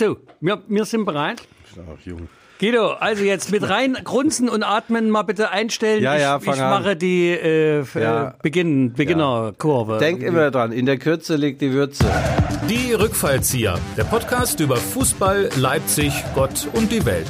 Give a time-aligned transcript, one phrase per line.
[0.00, 1.42] So, wir, wir sind bereit.
[1.76, 2.22] Ach, Junge.
[2.58, 6.02] Guido, also jetzt mit rein grunzen und atmen mal bitte einstellen.
[6.02, 6.70] Ja, ja, ich, fang ich an.
[6.70, 8.28] mache die äh, f- Ja.
[8.28, 9.98] äh, Beginn, Beginnerkurve.
[9.98, 12.06] Denk immer dran, in der Kürze liegt die Würze.
[12.70, 17.28] Die Rückfallzieher, der Podcast über Fußball, Leipzig, Gott und die Welt.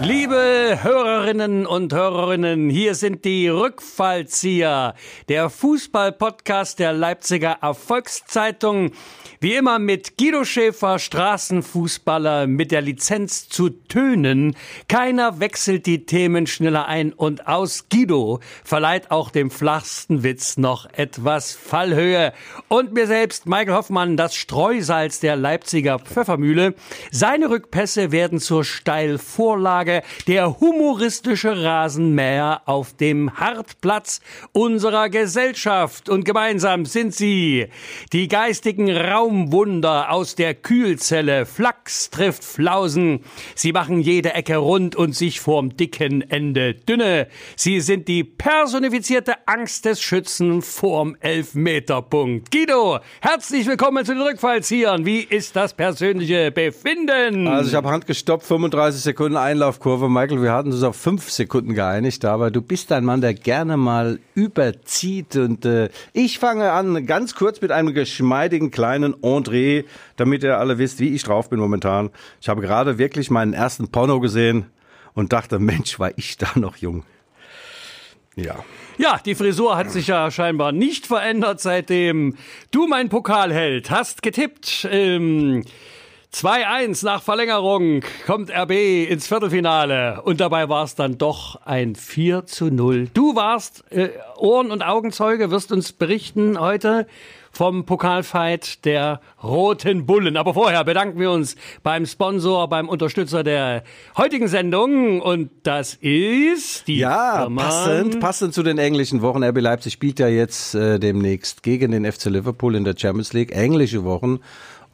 [0.00, 4.94] Liebe Hörerinnen und Hörerinnen, hier sind die Rückfallzieher,
[5.28, 8.92] der Fußball-Podcast der Leipziger Erfolgszeitung.
[9.40, 14.56] Wie immer mit Guido Schäfer, Straßenfußballer mit der Lizenz zu tönen.
[14.88, 17.88] Keiner wechselt die Themen schneller ein und aus.
[17.88, 22.32] Guido verleiht auch dem flachsten Witz noch etwas Fallhöhe.
[22.68, 26.74] Und mir selbst, Michael Hoffmann, das Streusalz der Leipziger Pfeffermühle.
[27.12, 29.87] Seine Rückpässe werden zur Steilvorlage,
[30.26, 34.20] der humoristische Rasenmäher auf dem Hartplatz
[34.52, 36.08] unserer Gesellschaft.
[36.08, 37.66] Und gemeinsam sind sie
[38.12, 41.46] die geistigen Raumwunder aus der Kühlzelle.
[41.46, 43.20] Flachs trifft Flausen.
[43.54, 47.28] Sie machen jede Ecke rund und sich vorm dicken Ende dünne.
[47.56, 52.50] Sie sind die personifizierte Angst des Schützen vorm Elfmeterpunkt.
[52.50, 55.04] Guido, herzlich willkommen zu den Rückfallziehern.
[55.04, 57.46] Wie ist das persönliche Befinden?
[57.48, 59.36] Also ich habe Hand gestoppt, 35 Sekunden
[59.78, 60.08] Einlaufkurve.
[60.08, 63.76] Michael, wir hatten uns auf 5 Sekunden geeinigt, aber du bist ein Mann, der gerne
[63.76, 65.36] mal überzieht.
[65.36, 69.84] Und äh, ich fange an ganz kurz mit einem geschmeidigen kleinen Entree,
[70.16, 72.10] damit ihr alle wisst, wie ich drauf bin momentan.
[72.40, 74.66] Ich habe gerade wirklich meinen ersten Porno gesehen
[75.14, 77.04] und dachte, Mensch, war ich da noch jung.
[78.34, 78.56] Ja.
[78.98, 82.36] Ja, die Frisur hat sich ja scheinbar nicht verändert, seitdem
[82.72, 84.88] du mein Pokalheld hast getippt.
[84.90, 85.64] Ähm,
[86.34, 92.44] 2-1 nach Verlängerung kommt RB ins Viertelfinale und dabei war es dann doch ein 4
[92.44, 93.08] zu 0.
[93.14, 97.06] Du warst äh, Ohren- und Augenzeuge, wirst uns berichten heute
[97.50, 100.36] vom Pokalfight der Roten Bullen.
[100.36, 103.82] Aber vorher bedanken wir uns beim Sponsor, beim Unterstützer der
[104.16, 109.42] heutigen Sendung und das ist die Ja, Firma passend, passend zu den englischen Wochen.
[109.42, 113.50] RB Leipzig spielt ja jetzt äh, demnächst gegen den FC Liverpool in der Champions League.
[113.50, 114.40] Englische Wochen.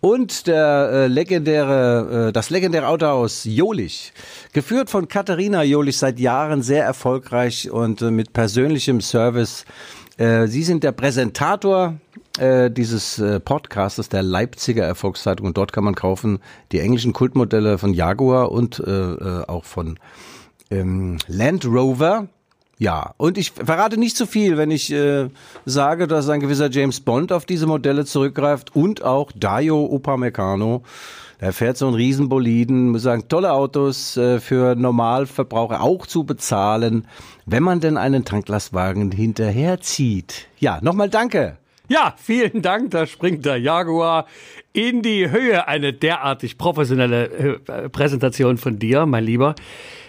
[0.05, 4.13] Und der äh, legendäre, äh, das legendäre Autohaus Jolich,
[4.53, 9.65] geführt von Katharina Jolich, seit Jahren sehr erfolgreich und äh, mit persönlichem Service.
[10.19, 11.95] Äh, Sie sind der Präsentator
[12.39, 17.79] äh, dieses äh, Podcastes der Leipziger Erfolgszeitung und dort kann man kaufen die englischen Kultmodelle
[17.79, 19.99] von Jaguar und auch von
[20.71, 22.29] ähm, Land Rover.
[22.79, 25.29] Ja, und ich verrate nicht zu viel, wenn ich äh,
[25.65, 30.83] sage, dass ein gewisser James Bond auf diese Modelle zurückgreift und auch Dayo Upamecano.
[31.41, 37.07] Der fährt so einen Riesenboliden, muss sagen, tolle Autos äh, für Normalverbraucher auch zu bezahlen,
[37.47, 40.47] wenn man denn einen Tanklastwagen hinterherzieht.
[40.59, 41.59] Ja, nochmal danke.
[41.89, 42.93] Ja, vielen Dank.
[42.93, 44.27] Da springt der Jaguar
[44.73, 45.69] in die Höhe.
[45.69, 49.55] Eine derartig professionelle äh, Präsentation von dir, mein Lieber.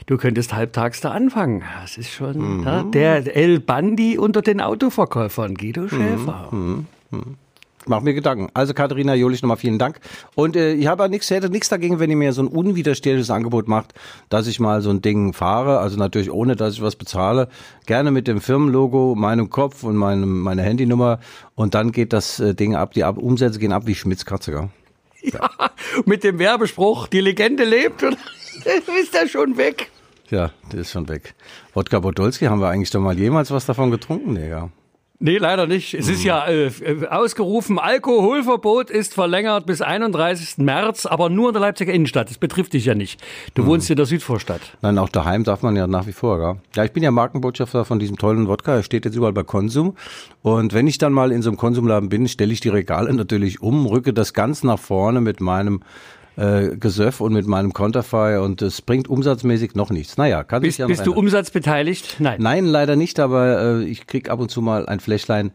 [0.05, 1.63] Du könntest halbtags da anfangen.
[1.81, 6.51] Das ist schon ja, der El Bandi unter den Autoverkäufern, Guido Schäfer.
[7.87, 8.49] Mach mir Gedanken.
[8.53, 9.99] Also Katharina Jolich nochmal vielen Dank.
[10.33, 13.29] Und äh, ich habe ja nichts, hätte nichts dagegen, wenn ihr mir so ein unwiderstehliches
[13.29, 13.93] Angebot macht,
[14.29, 15.79] dass ich mal so ein Ding fahre.
[15.79, 17.47] Also natürlich ohne, dass ich was bezahle.
[17.85, 21.19] Gerne mit dem Firmenlogo, meinem Kopf und meinem, meiner Handynummer.
[21.53, 22.93] Und dann geht das äh, Ding ab.
[22.93, 24.51] Die ab Umsätze gehen ab wie Schmitzkatze.
[24.51, 24.69] Gell?
[25.21, 25.49] Ja,
[26.05, 28.17] mit dem Werbespruch, die Legende lebt, oder
[28.99, 29.91] ist er schon weg?
[30.29, 31.35] Ja, der ist schon weg.
[31.73, 34.33] Wodka Podolski, haben wir eigentlich doch mal jemals was davon getrunken?
[34.33, 34.69] Nee, ja.
[35.17, 35.93] Nee, leider nicht.
[35.93, 40.57] Es ist ja äh, äh, ausgerufen, Alkoholverbot ist verlängert bis 31.
[40.57, 42.29] März, aber nur in der Leipziger Innenstadt.
[42.29, 43.21] Das betrifft dich ja nicht.
[43.53, 44.61] Du wohnst in der Südvorstadt.
[44.81, 46.61] Nein, auch daheim darf man ja nach wie vor, gell?
[46.75, 48.75] Ja, ich bin ja Markenbotschafter von diesem tollen Wodka.
[48.75, 49.95] Er steht jetzt überall bei Konsum.
[50.41, 53.61] Und wenn ich dann mal in so einem Konsumladen bin, stelle ich die Regale natürlich
[53.61, 55.81] um, rücke das ganz nach vorne mit meinem
[56.37, 60.17] äh, Gesöff und mit meinem Konterfei und es bringt umsatzmäßig noch nichts.
[60.17, 62.17] Naja, kann sich Bist, ja noch bist du umsatzbeteiligt?
[62.19, 62.41] Nein.
[62.41, 65.51] Nein, leider nicht, aber äh, ich krieg ab und zu mal ein Fläschlein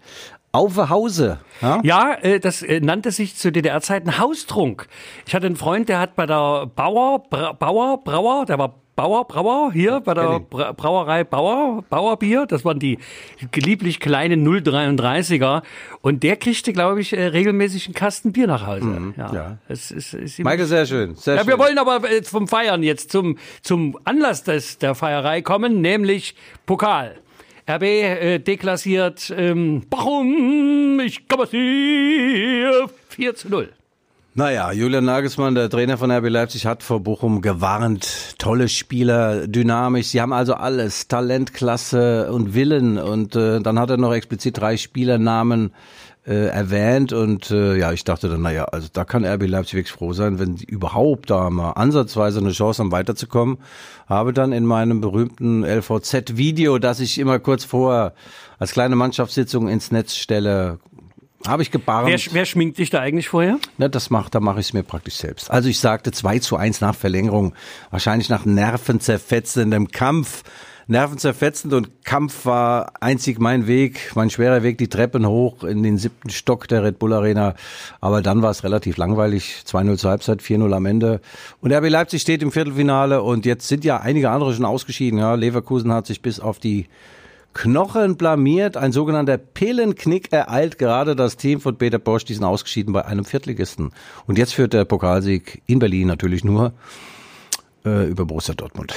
[0.52, 1.38] auf Hause.
[1.60, 1.80] Ja?
[1.82, 4.88] Ja, äh, das äh, nannte sich zu DDR-Zeiten Haustrunk.
[5.26, 9.26] Ich hatte einen Freund, der hat bei der Bauer, Bra Bauer, Brauer, der war Bauer,
[9.26, 10.40] Brauer, hier bei der.
[10.40, 12.98] Bra Brauerei Bauer, Bauerbier, das waren die
[13.54, 15.62] lieblich kleinen 033er
[16.02, 19.14] und der kriegte, glaube ich, äh, regelmäßig einen Kasten Bier nach Hause.
[19.16, 19.32] ja.
[19.32, 19.58] ja.
[19.68, 21.14] Es ist, ist ihm- Michael, sehr schön.
[21.14, 21.48] Sehr ja, schön.
[21.48, 26.34] wir wollen aber vom Feiern jetzt zum, zum Anlass des, der Feierei kommen, nämlich
[26.66, 27.16] Pokal.
[27.68, 33.70] RB äh, deklassiert ähm, Bochum, ich komme es hier, 4 zu 0.
[34.40, 38.36] Naja, Julian Nagelsmann, der Trainer von RB Leipzig, hat vor Bochum gewarnt.
[38.38, 40.06] Tolle Spieler, dynamisch.
[40.06, 41.08] Sie haben also alles.
[41.08, 42.96] Talent, Klasse und Willen.
[42.96, 45.74] Und äh, dann hat er noch explizit drei Spielernamen
[46.26, 49.92] äh, erwähnt und äh, ja, ich dachte dann, naja, also da kann RB Leipzig wirklich
[49.92, 53.58] froh sein, wenn sie überhaupt da mal ansatzweise eine Chance haben, weiterzukommen.
[54.06, 58.14] Habe dann in meinem berühmten LVZ-Video, das ich immer kurz vorher
[58.58, 60.78] als kleine Mannschaftssitzung ins Netz stelle,
[61.46, 62.08] habe ich gebarmt.
[62.08, 63.58] Wer, wer schminkt dich da eigentlich vorher?
[63.78, 65.50] Na, das macht, da mache ich es mir praktisch selbst.
[65.50, 67.54] Also ich sagte 2 zu 1 nach Verlängerung,
[67.90, 70.42] wahrscheinlich nach nervenzerfetzendem Kampf.
[70.86, 75.98] Nervenzerfetzend und Kampf war einzig mein Weg, mein schwerer Weg, die Treppen hoch in den
[75.98, 77.54] siebten Stock der Red Bull Arena.
[78.00, 79.62] Aber dann war es relativ langweilig.
[79.64, 81.20] 2-0 zur Halbzeit, 4-0 am Ende.
[81.60, 85.20] Und RB Leipzig steht im Viertelfinale und jetzt sind ja einige andere schon ausgeschieden.
[85.20, 86.86] Ja, Leverkusen hat sich bis auf die
[87.52, 88.76] Knochen blamiert.
[88.76, 92.24] Ein sogenannter Pillenknick ereilt gerade das Team von Peter Bosch.
[92.24, 93.92] Die sind ausgeschieden bei einem Viertligisten.
[94.26, 96.72] Und jetzt führt der Pokalsieg in Berlin natürlich nur
[97.84, 98.94] äh, über Borussia Dortmund.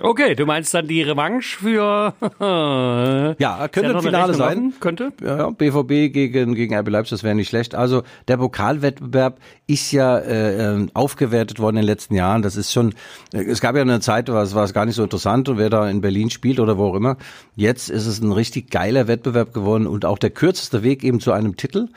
[0.00, 2.14] Okay, du meinst dann die Revanche für.
[3.38, 4.74] ja, könnte ein Finale sein.
[4.80, 5.12] Könnte.
[5.22, 7.74] Ja, BVB gegen, gegen RB Leipzig, das wäre nicht schlecht.
[7.74, 12.42] Also der Pokalwettbewerb ist ja äh, aufgewertet worden in den letzten Jahren.
[12.42, 12.94] Das ist schon,
[13.32, 15.58] äh, es gab ja eine Zeit, war es, war es gar nicht so interessant und
[15.58, 17.16] wer da in Berlin spielt oder wo auch immer.
[17.56, 21.32] Jetzt ist es ein richtig geiler Wettbewerb geworden und auch der kürzeste Weg eben zu
[21.32, 21.88] einem Titel.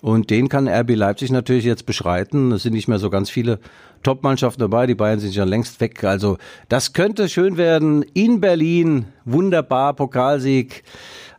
[0.00, 2.52] Und den kann RB Leipzig natürlich jetzt beschreiten.
[2.52, 3.58] Es sind nicht mehr so ganz viele
[4.02, 4.86] Top-Mannschaften dabei.
[4.86, 6.04] Die Bayern sind schon längst weg.
[6.04, 9.06] Also das könnte schön werden in Berlin.
[9.24, 10.84] Wunderbar, Pokalsieg.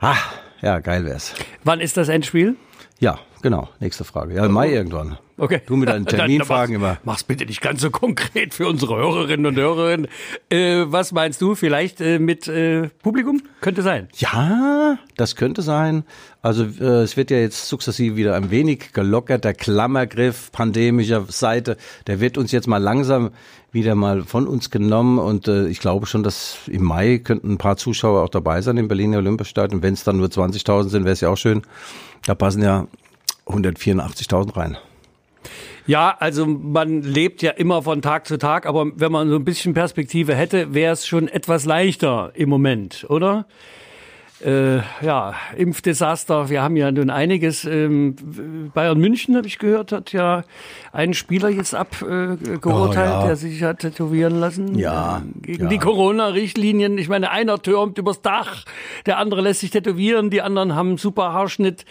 [0.02, 0.18] Ah,
[0.62, 1.34] ja, geil wär's.
[1.64, 2.56] Wann ist das Endspiel?
[3.00, 3.70] Ja, genau.
[3.80, 4.36] Nächste Frage.
[4.36, 5.18] Ja, im Mai irgendwann.
[5.38, 5.62] Okay.
[5.66, 6.98] Du mit deinen Terminfragen immer.
[7.04, 9.98] Mach's bitte nicht ganz so konkret für unsere Hörerinnen und Hörer.
[10.50, 11.56] Äh, was meinst du?
[11.56, 13.42] Vielleicht äh, mit äh, Publikum?
[13.62, 14.10] Könnte sein.
[14.16, 16.04] Ja, das könnte sein.
[16.42, 19.46] Also äh, es wird ja jetzt sukzessive wieder ein wenig gelockert.
[19.46, 21.78] Der Klammergriff pandemischer Seite,
[22.08, 23.32] der wird uns jetzt mal langsam
[23.72, 25.20] wieder mal von uns genommen.
[25.20, 28.78] Und äh, ich glaube schon, dass im Mai könnten ein paar Zuschauer auch dabei sein
[28.78, 29.82] im Berliner Olympiastadion.
[29.84, 31.62] Wenn es dann nur 20.000 sind, wäre es ja auch schön.
[32.26, 32.88] Da passen ja
[33.50, 34.78] 184.000 rein.
[35.88, 39.44] Ja, also man lebt ja immer von Tag zu Tag, aber wenn man so ein
[39.44, 43.48] bisschen Perspektive hätte, wäre es schon etwas leichter im Moment, oder?
[44.46, 47.66] Äh, ja, Impfdesaster, wir haben ja nun einiges.
[47.66, 48.16] Ähm,
[48.74, 50.44] Bayern München, habe ich gehört, hat ja
[50.94, 53.26] einen Spieler jetzt abgeurteilt, äh, oh, ja.
[53.26, 54.78] der sich hat tätowieren lassen.
[54.78, 55.18] Ja.
[55.18, 55.70] Äh, gegen ja.
[55.70, 56.98] die Corona-Richtlinien.
[56.98, 58.64] Ich meine, einer türmt übers Dach,
[59.06, 61.84] der andere lässt sich tätowieren, die anderen haben einen super Haarschnitt.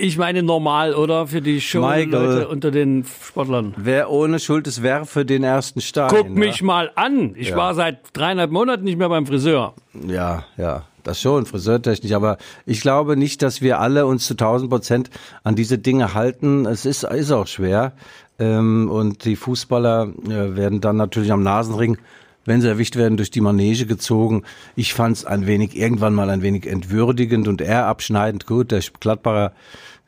[0.00, 1.26] Ich meine normal, oder?
[1.26, 3.74] Für die Show-Leute unter den Sportlern.
[3.76, 6.08] Wer ohne Schuld ist, werfe den ersten Stein.
[6.08, 6.32] Guck ja?
[6.32, 7.34] mich mal an.
[7.36, 7.56] Ich ja.
[7.56, 9.74] war seit dreieinhalb Monaten nicht mehr beim Friseur.
[10.06, 10.84] Ja, ja.
[11.02, 12.12] Das schon, friseurtechnisch.
[12.12, 12.36] Aber
[12.66, 15.10] ich glaube nicht, dass wir alle uns zu 1000 Prozent
[15.44, 16.66] an diese Dinge halten.
[16.66, 17.92] Es ist, ist auch schwer.
[18.38, 21.98] Ähm, und die Fußballer äh, werden dann natürlich am Nasenring
[22.46, 24.42] wenn sie erwischt werden, durch die Manege gezogen.
[24.74, 28.46] Ich fand es ein wenig, irgendwann mal ein wenig entwürdigend und eher abschneidend.
[28.46, 29.52] Gut, der Gladbacher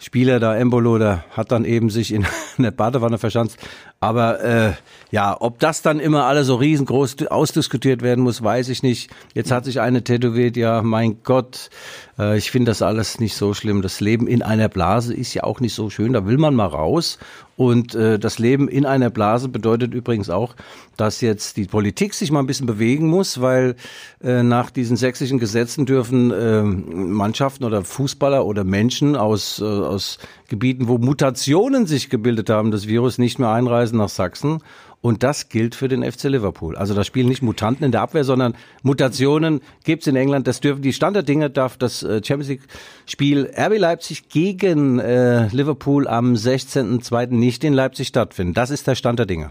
[0.02, 2.26] Spieler da, Embolo, der hat dann eben sich in
[2.58, 3.56] eine Badewanne verschanzt.
[4.02, 4.72] Aber äh,
[5.12, 9.10] ja, ob das dann immer alle so riesengroß ausdiskutiert werden muss, weiß ich nicht.
[9.32, 11.70] Jetzt hat sich eine tätowiert, ja, mein Gott,
[12.18, 13.80] äh, ich finde das alles nicht so schlimm.
[13.80, 16.14] Das Leben in einer Blase ist ja auch nicht so schön.
[16.14, 17.20] Da will man mal raus.
[17.56, 20.56] Und äh, das Leben in einer Blase bedeutet übrigens auch,
[20.96, 23.76] dass jetzt die Politik sich mal ein bisschen bewegen muss, weil
[24.22, 30.18] äh, nach diesen sächsischen Gesetzen dürfen äh, Mannschaften oder Fußballer oder Menschen aus, äh, aus
[30.48, 34.62] Gebieten, wo Mutationen sich gebildet haben, das Virus nicht mehr einreisen nach Sachsen.
[35.00, 36.76] Und das gilt für den FC Liverpool.
[36.76, 40.46] Also da spielen nicht Mutanten in der Abwehr, sondern Mutationen gibt's in England.
[40.46, 42.68] Das dürfen die Standarddinge darf das äh, Champions League
[43.06, 47.34] Spiel RB Leipzig gegen äh, Liverpool am 16.02.
[47.34, 48.54] nicht in Leipzig stattfinden.
[48.54, 49.50] Das ist der Stand der Dinge.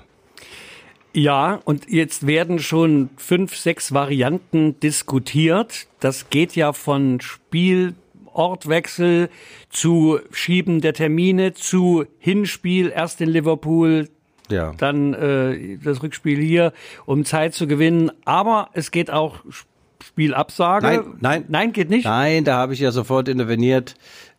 [1.14, 5.88] Ja, und jetzt werden schon fünf, sechs Varianten diskutiert.
[6.00, 9.30] Das geht ja von Spielortwechsel
[9.70, 14.08] zu Schieben der Termine zu Hinspiel erst in Liverpool,
[14.52, 14.74] ja.
[14.78, 16.74] dann äh, das Rückspiel hier,
[17.06, 18.12] um Zeit zu gewinnen.
[18.26, 19.40] Aber es geht auch
[20.04, 20.86] Spielabsage.
[20.86, 22.06] Nein, nein, nein, geht nicht.
[22.06, 23.96] Nein, da habe ich ja sofort interveniert.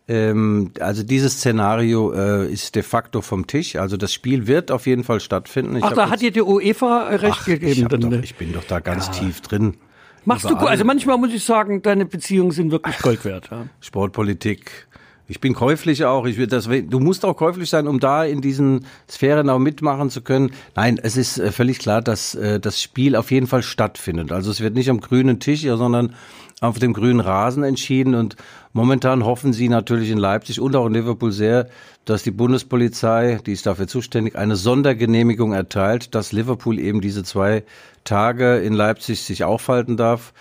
[0.08, 3.76] Ähm, also dieses Szenario äh, ist de facto vom Tisch.
[3.76, 5.76] Also das Spiel wird auf jeden Fall stattfinden.
[5.76, 7.82] Ich Ach, da hat dir die UEFA recht Ach, gegeben.
[7.82, 9.12] Ich, dann, doch, ich bin doch da ganz ja.
[9.12, 9.76] tief drin.
[10.24, 10.54] Machst Überall.
[10.54, 10.70] du gut.
[10.70, 13.48] Also manchmal muss ich sagen, deine Beziehungen sind wirklich Gold wert.
[13.50, 13.66] Ja.
[13.80, 14.88] Sportpolitik,
[15.28, 16.26] ich bin käuflich auch.
[16.26, 20.10] Ich will das, du musst auch käuflich sein, um da in diesen Sphären auch mitmachen
[20.10, 20.52] zu können.
[20.74, 24.32] Nein, es ist äh, völlig klar, dass äh, das Spiel auf jeden Fall stattfindet.
[24.32, 26.14] Also es wird nicht am grünen Tisch, sondern
[26.60, 28.14] auf dem grünen Rasen entschieden.
[28.14, 28.36] Und
[28.72, 31.68] momentan hoffen sie natürlich in Leipzig und auch in Liverpool sehr,
[32.04, 37.64] dass die Bundespolizei, die ist dafür zuständig, eine Sondergenehmigung erteilt, dass Liverpool eben diese zwei
[38.04, 40.32] Tage in Leipzig sich aufhalten darf.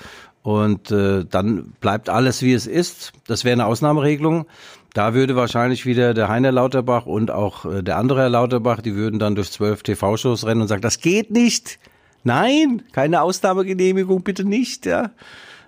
[0.44, 3.14] Und äh, dann bleibt alles, wie es ist.
[3.28, 4.46] Das wäre eine Ausnahmeregelung.
[4.94, 8.96] Da würde wahrscheinlich wieder der Heiner Lauterbach und auch äh, der andere Herr Lauterbach, die
[8.96, 11.80] würden dann durch zwölf TV-Shows rennen und sagen, das geht nicht.
[12.24, 15.12] Nein, keine Ausnahmegenehmigung, bitte nicht, ja.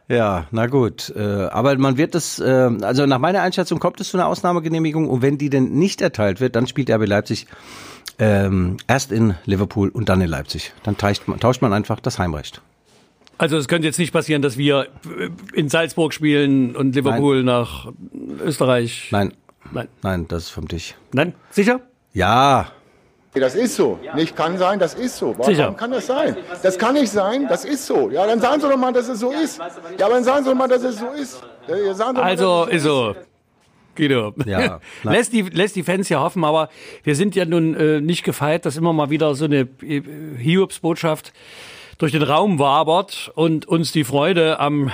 [0.10, 1.14] Ja, na gut.
[1.16, 5.10] Äh, aber man wird das, äh, also nach meiner Einschätzung kommt es zu einer Ausnahmegenehmigung
[5.10, 7.48] und wenn die denn nicht erteilt wird, dann spielt RB Leipzig
[8.20, 10.74] ähm, erst in Liverpool und dann in Leipzig.
[10.84, 12.62] Dann man, tauscht man einfach das Heimrecht.
[13.38, 14.88] Also es könnte jetzt nicht passieren, dass wir
[15.54, 17.46] in Salzburg spielen und Liverpool Nein.
[17.46, 17.92] nach
[18.44, 19.10] Österreich.
[19.12, 19.34] Nein.
[19.72, 19.88] Nein.
[20.02, 20.96] Nein, das ist vom Tisch.
[21.14, 21.82] Nein, sicher?
[22.14, 22.68] Ja.
[23.34, 24.00] Das ist so.
[24.16, 25.36] Nicht kann sein, das ist so.
[25.38, 25.72] Warum Sicher.
[25.74, 26.38] kann das sein?
[26.62, 28.12] Das kann nicht sein, das ist so.
[28.12, 29.60] Ja, dann sagen Sie doch mal, dass es so ist.
[29.98, 31.42] Ja, aber dann sagen Sie doch mal, dass es so ist.
[31.68, 33.16] Ja, mal, also, ist so.
[33.96, 34.34] Guido.
[34.46, 36.70] Ja, lässt, die, lässt die Fans ja hoffen, aber
[37.04, 40.02] wir sind ja nun äh, nicht gefeit, dass immer mal wieder so eine äh,
[40.38, 41.34] Hiobs-Botschaft
[41.98, 44.92] durch den Raum wabert und uns die Freude am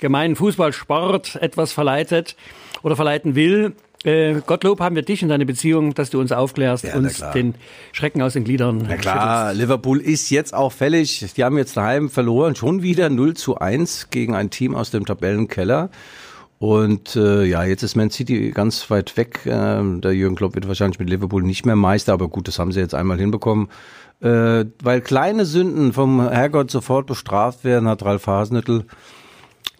[0.00, 2.36] gemeinen Fußballsport etwas verleitet
[2.82, 3.74] oder verleiten will.
[4.04, 7.56] Äh, Gottlob haben wir dich in deine Beziehung, dass du uns aufklärst, ja, uns den
[7.90, 8.84] Schrecken aus den Gliedern.
[8.88, 9.60] Na klar, schüttelst.
[9.60, 11.32] Liverpool ist jetzt auch fällig.
[11.36, 15.04] Die haben jetzt daheim verloren, schon wieder 0 zu 1 gegen ein Team aus dem
[15.04, 15.90] Tabellenkeller.
[16.58, 19.46] Und äh, ja, jetzt ist Man City ganz weit weg.
[19.46, 22.72] Äh, der Jürgen Klopp wird wahrscheinlich mit Liverpool nicht mehr Meister, aber gut, das haben
[22.72, 23.68] sie jetzt einmal hinbekommen.
[24.20, 28.84] Äh, weil kleine Sünden vom Herrgott sofort bestraft werden, hat Ralf Hasenüttl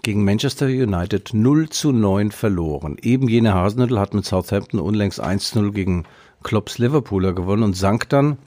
[0.02, 2.96] gegen Manchester United 0 zu 9 verloren.
[3.02, 6.04] Eben jene Hasenüttl hat mit Southampton unlängst 1 zu 0 gegen
[6.44, 8.38] Klopps Liverpooler gewonnen und sank dann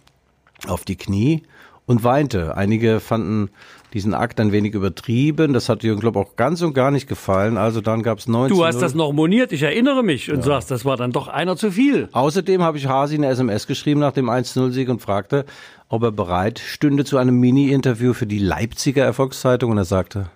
[0.67, 1.43] auf die Knie
[1.85, 2.55] und weinte.
[2.55, 3.49] Einige fanden
[3.93, 5.53] diesen Akt ein wenig übertrieben.
[5.53, 7.57] Das hat Jürgen Klopp auch ganz und gar nicht gefallen.
[7.57, 8.55] Also dann gab es 19.
[8.55, 10.43] Du hast das noch moniert, ich erinnere mich und ja.
[10.43, 12.07] sagst, das war dann doch einer zu viel.
[12.11, 15.45] Außerdem habe ich Hasi eine SMS geschrieben nach dem 1-0-Sieg und fragte,
[15.89, 19.71] ob er bereit stünde zu einem Mini-Interview für die Leipziger Erfolgszeitung.
[19.71, 20.27] Und er sagte,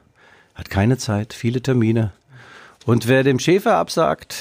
[0.54, 2.12] hat keine Zeit, viele Termine.
[2.86, 4.36] Und wer dem Schäfer absagt,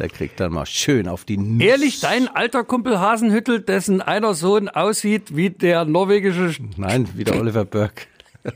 [0.00, 1.62] der kriegt dann mal schön auf die Nuss.
[1.62, 6.54] Ehrlich, dein alter Kumpel Hasenhüttel, dessen einer Sohn aussieht wie der norwegische...
[6.76, 8.06] Nein, wie der Oliver Burke.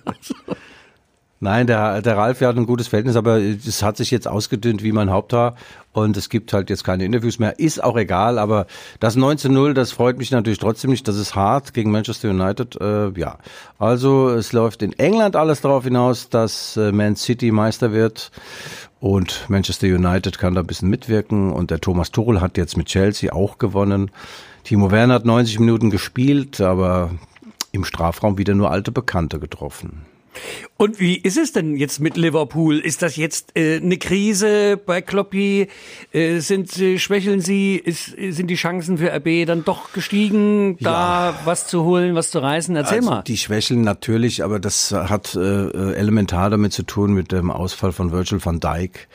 [1.44, 4.92] Nein, der, der Ralf hat ein gutes Verhältnis, aber es hat sich jetzt ausgedünnt wie
[4.92, 5.56] mein Haupthaar
[5.92, 7.58] und es gibt halt jetzt keine Interviews mehr.
[7.58, 8.66] Ist auch egal, aber
[8.98, 11.06] das 19-0, das freut mich natürlich trotzdem nicht.
[11.06, 12.80] Das ist hart gegen Manchester United.
[12.80, 13.36] Äh, ja,
[13.78, 18.30] also es läuft in England alles darauf hinaus, dass äh, Man City Meister wird
[19.04, 22.86] und Manchester United kann da ein bisschen mitwirken und der Thomas Tuchel hat jetzt mit
[22.86, 24.10] Chelsea auch gewonnen.
[24.62, 27.10] Timo Werner hat 90 Minuten gespielt, aber
[27.70, 30.06] im Strafraum wieder nur alte Bekannte getroffen.
[30.76, 32.78] Und wie ist es denn jetzt mit Liverpool?
[32.78, 35.68] Ist das jetzt äh, eine Krise bei Kloppi?
[36.12, 37.76] Äh, sind äh, schwächeln Sie?
[37.76, 41.40] Ist, sind die Chancen für RB dann doch gestiegen, da ja.
[41.44, 42.74] was zu holen, was zu reißen?
[42.76, 43.22] Erzähl also, mal.
[43.22, 48.12] Die schwächeln natürlich, aber das hat äh, elementar damit zu tun mit dem Ausfall von
[48.12, 49.08] Virgil van Dijk.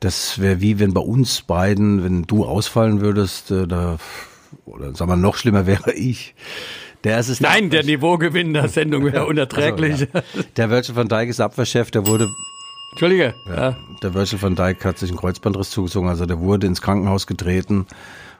[0.00, 3.98] Das wäre wie wenn bei uns beiden, wenn du ausfallen würdest, äh, da
[4.64, 6.34] oder sagen wir noch schlimmer wäre ich.
[7.06, 9.92] Der ist Nein, der Niveaugewinn der Sendung wäre unerträglich.
[9.92, 10.22] Also, ja.
[10.56, 12.28] Der Virgil van Dijk ist Abwehrchef, der wurde
[12.90, 13.34] Entschuldige.
[13.46, 17.28] Ja, Der Virgil van Dijk hat sich einen Kreuzbandriss zugezogen, also der wurde ins Krankenhaus
[17.28, 17.86] getreten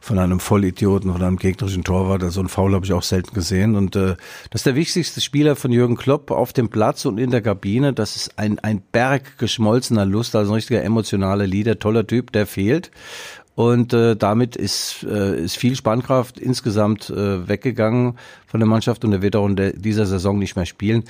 [0.00, 2.24] von einem Vollidioten, von einem gegnerischen Torwart.
[2.24, 3.76] Also ein Foul habe ich auch selten gesehen.
[3.76, 4.16] Und äh,
[4.50, 7.92] das ist der wichtigste Spieler von Jürgen Klopp auf dem Platz und in der Kabine.
[7.92, 12.46] Das ist ein, ein Berg geschmolzener Lust, also ein richtiger emotionaler Leader, toller Typ, der
[12.46, 12.90] fehlt.
[13.56, 19.14] Und äh, damit ist, äh, ist viel Spannkraft insgesamt äh, weggegangen von der Mannschaft und
[19.14, 21.04] er wird auch in der, dieser Saison nicht mehr spielen.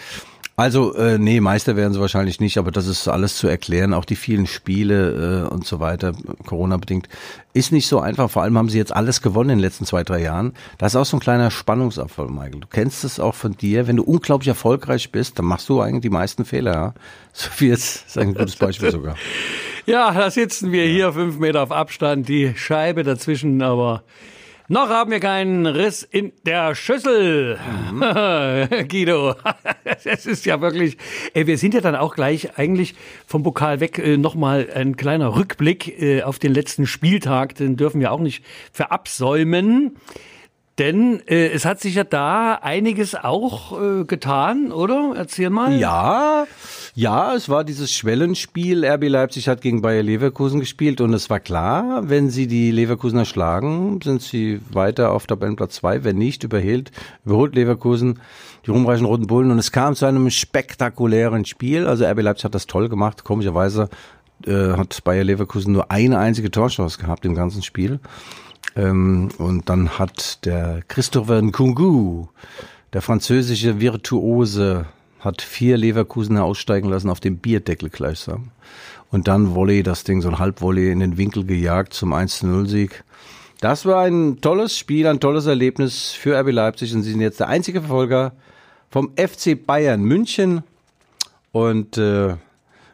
[0.58, 3.92] Also, äh, nee, Meister werden sie wahrscheinlich nicht, aber das ist alles zu erklären.
[3.92, 6.12] Auch die vielen Spiele äh, und so weiter,
[6.46, 7.08] Corona-bedingt,
[7.52, 8.30] ist nicht so einfach.
[8.30, 10.54] Vor allem haben sie jetzt alles gewonnen in den letzten zwei, drei Jahren.
[10.78, 12.60] Das ist auch so ein kleiner Spannungsabfall, Michael.
[12.60, 13.86] Du kennst es auch von dir.
[13.86, 16.72] Wenn du unglaublich erfolgreich bist, dann machst du eigentlich die meisten Fehler.
[16.72, 16.94] Ja?
[17.34, 19.16] So wie jetzt ist ein gutes Beispiel sogar.
[19.86, 24.02] Ja, da sitzen wir hier fünf Meter auf Abstand, die Scheibe dazwischen, aber
[24.66, 27.56] noch haben wir keinen Riss in der Schüssel.
[27.92, 28.00] Mhm.
[28.88, 29.36] Guido,
[30.04, 30.96] es ist ja wirklich,
[31.34, 32.96] ey, wir sind ja dann auch gleich eigentlich
[33.28, 38.00] vom Pokal weg äh, nochmal ein kleiner Rückblick äh, auf den letzten Spieltag, den dürfen
[38.00, 39.98] wir auch nicht verabsäumen.
[40.78, 45.14] Denn äh, es hat sich ja da einiges auch äh, getan, oder?
[45.16, 45.78] Erzähl mal.
[45.78, 46.46] Ja,
[46.96, 48.82] ja, es war dieses Schwellenspiel.
[48.82, 53.26] RB Leipzig hat gegen Bayer Leverkusen gespielt und es war klar, wenn sie die Leverkusener
[53.26, 56.04] schlagen, sind sie weiter auf Tabellenplatz zwei.
[56.04, 56.92] Wenn nicht, überholt,
[57.26, 58.20] überholt Leverkusen
[58.64, 61.86] die rumreichen Roten Bullen und es kam zu einem spektakulären Spiel.
[61.86, 63.24] Also RB Leipzig hat das toll gemacht.
[63.24, 63.90] Komischerweise
[64.46, 68.00] äh, hat Bayer Leverkusen nur eine einzige Torchance gehabt im ganzen Spiel.
[68.74, 72.28] Ähm, und dann hat der Christopher Nkungu,
[72.94, 74.86] der französische Virtuose,
[75.20, 78.50] hat vier Leverkusener aussteigen lassen auf dem Bierdeckel gleichsam.
[79.10, 83.04] Und dann Volley, das Ding, so ein Halbvolley in den Winkel gejagt zum 1-0-Sieg.
[83.60, 87.40] Das war ein tolles Spiel, ein tolles Erlebnis für RB Leipzig und sie sind jetzt
[87.40, 88.32] der einzige Verfolger
[88.90, 90.62] vom FC Bayern München.
[91.52, 92.34] Und äh,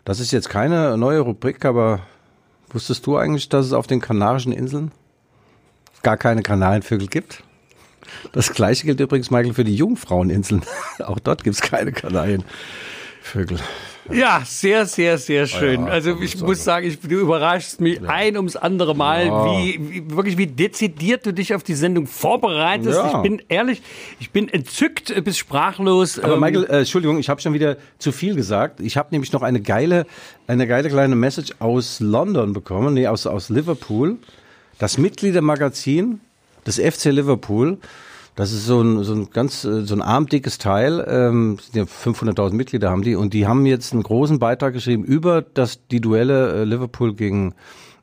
[0.04, 2.00] das ist jetzt keine neue Rubrik, aber
[2.70, 4.92] wusstest du eigentlich, dass es auf den Kanarischen Inseln
[6.02, 7.42] gar keine Kanalenvögel gibt?
[8.32, 10.62] Das gleiche gilt übrigens, Michael, für die Jungfraueninseln.
[11.00, 13.58] Auch dort gibt es keine Kanarienvögel.
[14.10, 15.86] Ja, sehr, sehr, sehr schön.
[15.86, 18.08] Ja, also ich muss sagen, ich, du überraschst mich ja.
[18.08, 19.46] ein ums andere Mal, ja.
[19.46, 23.00] wie, wie, wirklich wie dezidiert du dich auf die Sendung vorbereitest.
[23.06, 23.80] Ich bin ehrlich,
[24.18, 26.18] ich bin entzückt bis sprachlos.
[26.18, 28.80] Aber ähm, Michael, äh, Entschuldigung, ich habe schon wieder zu viel gesagt.
[28.80, 30.06] Ich habe nämlich noch eine geile,
[30.48, 34.18] eine geile kleine Message aus London bekommen, nee, aus, aus Liverpool.
[34.78, 36.20] Das Mitgliedermagazin
[36.66, 37.78] des FC Liverpool
[38.34, 41.04] das ist so ein, so ein ganz, äh, so ein armdickes Teil.
[41.06, 45.86] Ähm, 500.000 Mitglieder haben die und die haben jetzt einen großen Beitrag geschrieben über das,
[45.88, 47.54] die Duelle äh, Liverpool gegen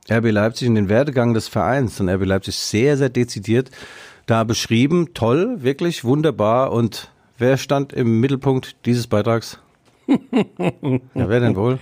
[0.10, 2.00] RB Leipzig und den Werdegang des Vereins.
[2.00, 3.72] Und RB Leipzig sehr, sehr dezidiert
[4.28, 5.16] da beschrieben.
[5.16, 6.74] Toll, wirklich wunderbar.
[6.74, 9.60] Und wer stand im Mittelpunkt dieses Beitrags?
[10.08, 10.20] ja,
[11.13, 11.80] wer denn wohl?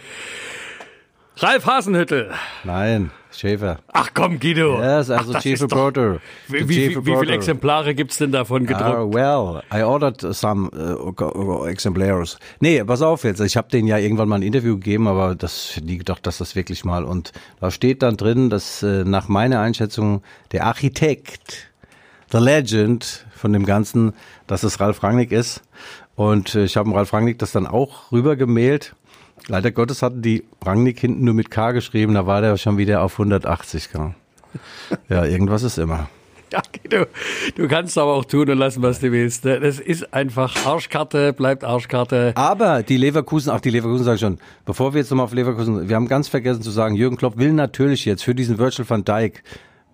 [1.36, 2.32] Ralf Hasenhüttel.
[2.64, 3.12] Nein.
[3.38, 3.80] Schäfer.
[3.94, 4.82] Ach komm, Guido.
[4.82, 6.20] Yes, also Ach, Schäfer Broder.
[6.48, 9.00] Wie, wie, wie viele Exemplare gibt's denn davon ah, gedruckt?
[9.00, 12.40] Uh, well, I ordered some uh, exemplars.
[12.60, 13.40] Nee, pass auf jetzt.
[13.42, 16.56] Ich habe denen ja irgendwann mal ein Interview gegeben, aber das nie gedacht, dass das
[16.56, 17.04] wirklich mal.
[17.04, 21.72] Und da steht dann drin, dass äh, nach meiner Einschätzung der Architekt,
[22.32, 24.14] the legend von dem Ganzen,
[24.48, 25.62] dass es Ralf Rangnick ist.
[26.16, 28.96] Und äh, ich habe Ralf Rangnick das dann auch rübergemailt.
[29.48, 33.02] Leider Gottes hatten die Rangnick hinten nur mit K geschrieben, da war der schon wieder
[33.02, 34.16] auf 180 K.
[35.10, 36.08] Ja, irgendwas ist immer.
[36.52, 37.08] Ja, du,
[37.56, 39.44] du kannst aber auch tun und lassen, was du willst.
[39.44, 39.60] Ne?
[39.60, 42.32] Das ist einfach Arschkarte, bleibt Arschkarte.
[42.36, 45.90] Aber die Leverkusen, auch die Leverkusen sage ich schon, bevor wir jetzt nochmal auf Leverkusen,
[45.90, 49.04] wir haben ganz vergessen zu sagen, Jürgen Klopp will natürlich jetzt für diesen Virtual van
[49.04, 49.44] Dijk,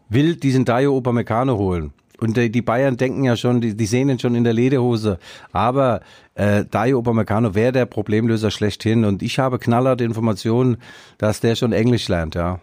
[0.09, 1.91] will diesen Dayo Upamecano holen.
[2.19, 5.19] Und die Bayern denken ja schon, die, die sehen ihn schon in der Lederhose.
[5.51, 6.01] Aber
[6.35, 9.03] äh, Dayo Upamecano wäre der Problemlöser schlechthin.
[9.03, 10.77] Und ich habe knallharte Informationen,
[11.17, 12.59] dass der schon Englisch lernt, ja.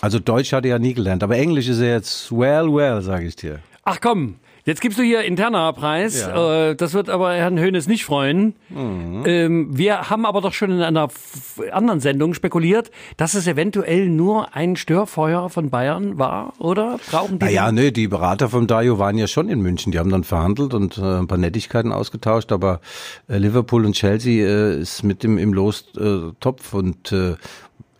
[0.00, 3.26] Also Deutsch hat er ja nie gelernt, aber Englisch ist er jetzt well, well, sage
[3.26, 3.60] ich dir.
[3.84, 6.22] Ach komm, Jetzt gibst du hier interner Preis.
[6.22, 6.70] Ja.
[6.70, 8.54] Äh, das wird aber Herrn Höhnes nicht freuen.
[8.70, 9.22] Mhm.
[9.26, 11.08] Ähm, wir haben aber doch schon in einer
[11.70, 16.98] anderen Sendung spekuliert, dass es eventuell nur ein Störfeuer von Bayern war, oder?
[17.10, 17.44] Brauchen die?
[17.44, 19.92] Naja, nee, die Berater von Dayo waren ja schon in München.
[19.92, 22.50] Die haben dann verhandelt und äh, ein paar Nettigkeiten ausgetauscht.
[22.50, 22.80] Aber
[23.28, 26.72] äh, Liverpool und Chelsea ist mit dem im Lostopf.
[26.72, 27.14] und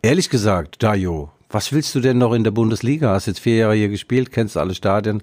[0.01, 3.11] ehrlich gesagt, Dayo, was willst du denn noch in der Bundesliga?
[3.11, 5.23] Hast jetzt vier Jahre hier gespielt, kennst alle Stadien.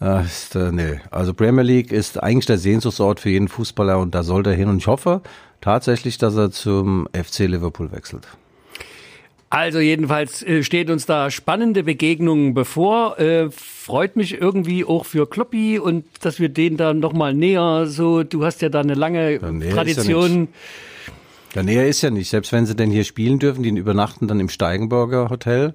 [0.00, 1.00] Äh, ist, äh, nee.
[1.10, 4.68] Also Premier League ist eigentlich der Sehnsuchtsort für jeden Fußballer und da sollte er hin.
[4.68, 5.20] Und ich hoffe
[5.60, 8.26] tatsächlich, dass er zum FC Liverpool wechselt.
[9.50, 13.18] Also jedenfalls äh, steht uns da spannende Begegnungen bevor.
[13.18, 18.22] Äh, freut mich irgendwie auch für Kloppi und dass wir den dann nochmal näher so,
[18.22, 20.48] du hast ja da eine lange ja, Tradition.
[21.54, 22.30] Ja, näher ist ja nicht.
[22.30, 25.74] Selbst wenn sie denn hier spielen dürfen, die übernachten dann im Steigenburger Hotel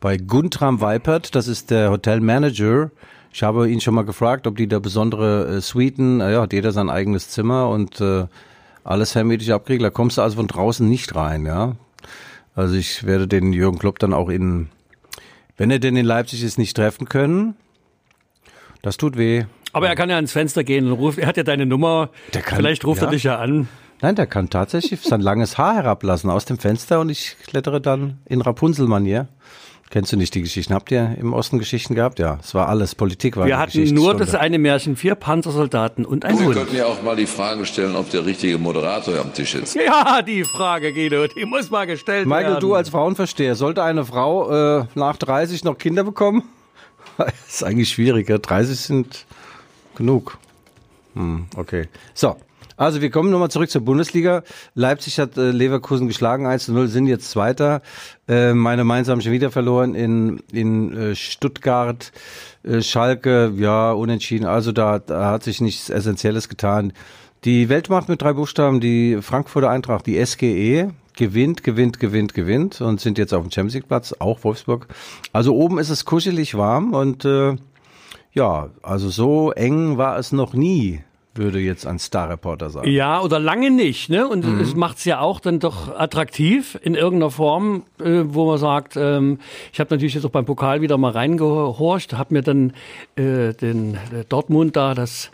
[0.00, 1.34] bei Guntram Weipert.
[1.34, 2.90] Das ist der Hotelmanager
[3.34, 6.52] ich habe ihn schon mal gefragt, ob die da besondere äh, Suiten, äh, ja, hat
[6.52, 8.26] jeder sein eigenes Zimmer und äh,
[8.84, 9.82] alles hermetisch abkriegen.
[9.82, 11.74] Da kommst du also von draußen nicht rein, ja.
[12.54, 14.68] Also ich werde den Jürgen Klopp dann auch in,
[15.56, 17.56] wenn er denn in Leipzig ist, nicht treffen können.
[18.82, 19.46] Das tut weh.
[19.72, 22.10] Aber er kann ja ans Fenster gehen und ruft, er hat ja deine Nummer.
[22.34, 23.08] Der kann, Vielleicht ruft ja.
[23.08, 23.66] er dich ja an.
[24.00, 28.18] Nein, der kann tatsächlich sein langes Haar herablassen aus dem Fenster und ich klettere dann
[28.26, 29.26] in Rapunzel-Manier.
[29.94, 30.74] Kennst du nicht die Geschichten?
[30.74, 32.18] Habt ihr im Osten Geschichten gehabt?
[32.18, 32.96] Ja, es war alles.
[32.96, 36.54] Politik war Wir hatten nur das eine Märchen, vier Panzersoldaten und ein Sie Hund.
[36.54, 39.76] Sie könnten ja auch mal die Frage stellen, ob der richtige Moderator am Tisch ist.
[39.76, 42.54] Ja, die Frage, Guido, die muss mal gestellt Michael, werden.
[42.54, 46.42] Michael, du als Frauenversteher, sollte eine Frau äh, nach 30 noch Kinder bekommen?
[47.16, 48.40] das ist eigentlich schwieriger.
[48.40, 49.26] 30 sind
[49.94, 50.38] genug.
[51.14, 51.86] Hm, okay.
[52.14, 52.34] So,
[52.76, 54.42] also wir kommen nochmal zurück zur Bundesliga.
[54.74, 57.82] Leipzig hat äh, Leverkusen geschlagen, 1 zu 0, sind jetzt Zweiter.
[58.28, 62.12] Äh, meine Mainz haben schon wieder verloren in, in äh, Stuttgart.
[62.64, 64.46] Äh, Schalke, ja, unentschieden.
[64.46, 66.92] Also da, da hat sich nichts Essentielles getan.
[67.44, 73.00] Die Weltmacht mit drei Buchstaben, die Frankfurter Eintracht, die SGE, gewinnt, gewinnt, gewinnt, gewinnt und
[73.00, 74.88] sind jetzt auf dem Champions League Platz, auch Wolfsburg.
[75.32, 77.56] Also oben ist es kuschelig warm und äh,
[78.32, 81.00] ja, also so eng war es noch nie
[81.34, 82.90] würde jetzt ein Star-Reporter sagen.
[82.90, 84.08] Ja, oder lange nicht.
[84.08, 84.26] Ne?
[84.26, 84.60] Und mhm.
[84.60, 88.96] es macht es ja auch dann doch attraktiv in irgendeiner Form, äh, wo man sagt,
[88.96, 89.38] ähm,
[89.72, 92.72] ich habe natürlich jetzt auch beim Pokal wieder mal reingehorcht, habe mir dann
[93.16, 95.30] äh, den äh, Dortmund da das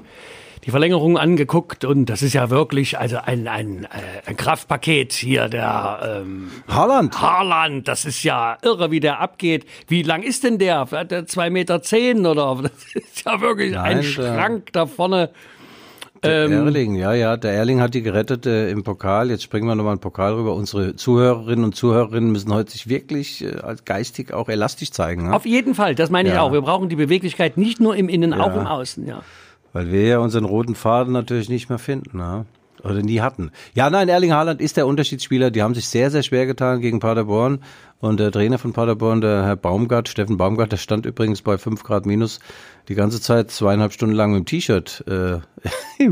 [0.64, 3.88] die Verlängerung angeguckt und das ist ja wirklich also ein, ein, äh,
[4.26, 7.20] ein Kraftpaket hier, der ähm, Haaland.
[7.20, 9.64] Haaland, das ist ja irre, wie der abgeht.
[9.88, 10.90] Wie lang ist denn der?
[10.90, 12.40] Hat der zwei Meter zehn oder?
[12.62, 15.30] Das ist ja wirklich Nein, ein Schrank da vorne.
[16.22, 19.30] Der Ähm, Erling, ja, ja, der Erling hat die gerettet äh, im Pokal.
[19.30, 20.54] Jetzt springen wir nochmal einen Pokal rüber.
[20.54, 25.28] Unsere Zuhörerinnen und Zuhörerinnen müssen heute sich wirklich äh, als geistig auch elastisch zeigen.
[25.28, 25.35] Ne?
[25.35, 26.42] Auf jeden Fall, das meine ich Ja.
[26.42, 26.52] auch.
[26.52, 28.61] Wir brauchen die Beweglichkeit nicht nur im Innen, auch Ja.
[28.61, 29.06] im Außen.
[29.06, 29.22] Ja.
[29.72, 32.44] Weil wir ja unseren roten Faden natürlich nicht mehr finden, ne?
[32.84, 33.50] Oder nie hatten.
[33.74, 35.50] Ja, nein, Erling Haaland ist der Unterschiedsspieler.
[35.50, 37.60] Die haben sich sehr, sehr schwer getan gegen Paderborn.
[38.00, 41.82] Und der Trainer von Paderborn, der Herr Baumgart, Steffen Baumgart, der stand übrigens bei 5
[41.82, 42.40] Grad minus
[42.88, 45.38] die ganze Zeit zweieinhalb Stunden lang mit dem T-Shirt äh,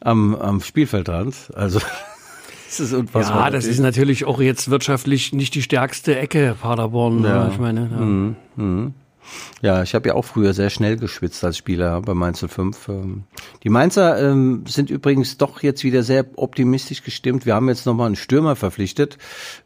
[0.00, 1.50] am, am Spielfeldrand.
[1.54, 1.78] Also
[2.66, 3.44] das ist unfassbar.
[3.44, 7.22] Ja, das ist natürlich auch jetzt wirtschaftlich nicht die stärkste Ecke, Paderborn.
[7.22, 7.48] Ja.
[7.48, 8.64] Ich meine, ja.
[8.64, 8.94] Mhm.
[9.62, 12.88] Ja, ich habe ja auch früher sehr schnell geschwitzt als Spieler bei Mainz 05.
[12.88, 13.24] Ähm,
[13.62, 17.46] Die Mainzer ähm, sind übrigens doch jetzt wieder sehr optimistisch gestimmt.
[17.46, 19.18] Wir haben jetzt nochmal einen Stürmer verpflichtet.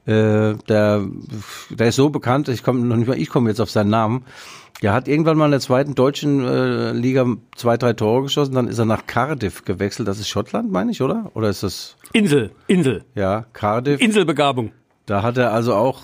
[0.07, 1.07] Äh, der,
[1.71, 4.25] der ist so bekannt, ich komme noch nicht mal, ich komme jetzt auf seinen Namen.
[4.83, 8.69] Der hat irgendwann mal in der zweiten deutschen äh, Liga zwei, drei Tore geschossen, dann
[8.69, 10.09] ist er nach Cardiff gewechselt.
[10.09, 11.31] Das ist Schottland, meine ich, oder?
[11.35, 14.01] Oder ist das, Insel, Insel, ja, Cardiff?
[14.01, 14.73] Inselbegabung.
[15.07, 16.03] Da hat er also auch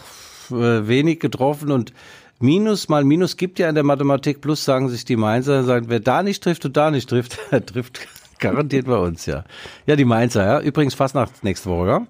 [0.50, 1.92] äh, wenig getroffen und
[2.40, 6.00] Minus mal Minus gibt ja in der Mathematik, plus sagen sich die Mainzer, sagen, wer
[6.00, 8.00] da nicht trifft und da nicht trifft, der trifft
[8.38, 9.44] garantiert bei uns, ja.
[9.86, 10.60] Ja, die Mainzer, ja.
[10.60, 12.06] Übrigens fast nach nächste Woche, ja.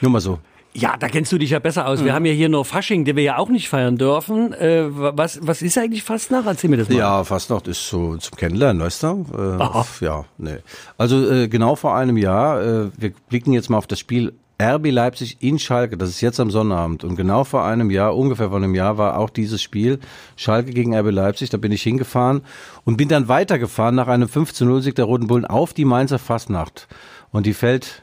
[0.00, 0.38] Nur mal so.
[0.72, 2.04] Ja, da kennst du dich ja besser aus.
[2.04, 4.52] Wir haben ja hier nur Fasching, den wir ja auch nicht feiern dürfen.
[4.52, 6.46] Äh, was, was ist eigentlich Fastnacht?
[6.46, 6.98] Erzähl mir das mal.
[6.98, 9.26] Ja, Fastnacht ist so zum Kennenlernen, weißt du?
[9.36, 10.58] Äh, ja, nee.
[10.98, 14.90] Also äh, genau vor einem Jahr, äh, wir blicken jetzt mal auf das Spiel RB
[14.90, 17.04] Leipzig in Schalke, das ist jetzt am Sonnabend.
[17.04, 19.98] Und genau vor einem Jahr, ungefähr vor einem Jahr, war auch dieses Spiel
[20.36, 21.50] Schalke gegen RB Leipzig.
[21.50, 22.40] Da bin ich hingefahren
[22.84, 26.88] und bin dann weitergefahren nach einem 15-0-Sieg der Roten Bullen auf die Mainzer Fastnacht.
[27.32, 28.02] Und die fällt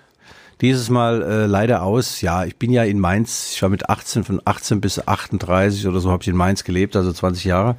[0.61, 2.21] dieses Mal äh, leider aus.
[2.21, 5.99] Ja, ich bin ja in Mainz, ich war mit 18, von 18 bis 38 oder
[5.99, 7.75] so habe ich in Mainz gelebt, also 20 Jahre.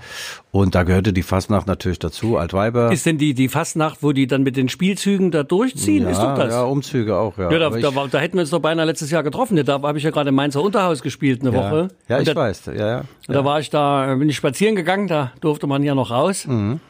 [0.51, 2.93] Und da gehörte die Fastnacht natürlich dazu, Altweiber.
[2.93, 6.05] Ist denn die, die Fastnacht, wo die dann mit den Spielzügen da durchziehen?
[6.05, 6.53] ja, ist doch das?
[6.53, 7.51] Ja, Umzüge auch, ja.
[7.51, 9.57] Ja, da, da, war- da hätten wir uns doch beinahe letztes Jahr getroffen.
[9.65, 11.89] Da habe ich ja gerade im Mainzer Unterhaus gespielt, eine ja, Woche.
[12.09, 12.99] ja Und ich da, weiß, ja, ja.
[13.27, 16.47] Und da war ich da, bin ich spazieren gegangen, da durfte man ja noch raus.
[16.47, 16.81] Mhm.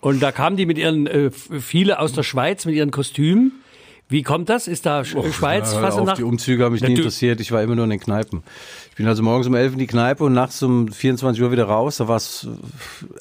[0.00, 3.61] Und da kamen die mit ihren, äh, viele aus der Schweiz mit ihren Kostümen.
[4.12, 4.68] Wie kommt das?
[4.68, 6.18] Ist da Sch Schweiz Ja, hör auf, Fasnacht?
[6.18, 7.40] die Umzüge haben mich Ja, nie interessiert.
[7.40, 8.42] Ich war immer nur in den Kneipen.
[8.90, 11.64] Ich bin also morgens um 11 in die Kneipe und nachts um 24 Uhr wieder
[11.64, 11.96] raus.
[11.96, 12.46] Da war es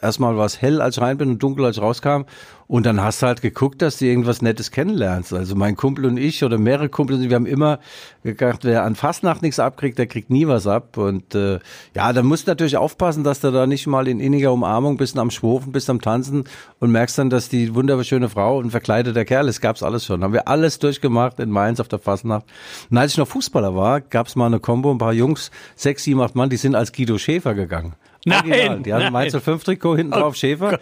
[0.02, 2.24] erstmal war es hell, als ich rein bin und dunkel, als ich rauskam.
[2.72, 5.34] Und dann hast du halt geguckt, dass du irgendwas Nettes kennenlernst.
[5.34, 7.80] Also mein Kumpel und ich oder mehrere Kumpel, wir haben immer
[8.24, 10.96] gedacht, wer an Fastnacht nichts abkriegt, der kriegt nie was ab.
[10.96, 11.60] Und äh,
[11.94, 15.18] ja, da musst du natürlich aufpassen, dass du da nicht mal in inniger Umarmung bist,
[15.18, 16.46] am Schwofen, bist am Tanzen
[16.80, 19.60] und merkst dann, dass die wunderschöne Frau und verkleideter Kerl ist.
[19.60, 20.24] Gab's alles schon.
[20.24, 22.46] Haben wir alles durchgemacht in Mainz auf der Fastnacht.
[22.90, 26.22] Und als ich noch Fußballer war, gab's mal eine Combo, ein paar Jungs, sechs, sieben,
[26.22, 27.96] acht Mann, die sind als Guido Schäfer gegangen.
[28.26, 28.80] Nein, Original.
[28.82, 29.14] Die hatten nein.
[29.14, 30.80] Mainz 05 Trikot hinten drauf Schäfer,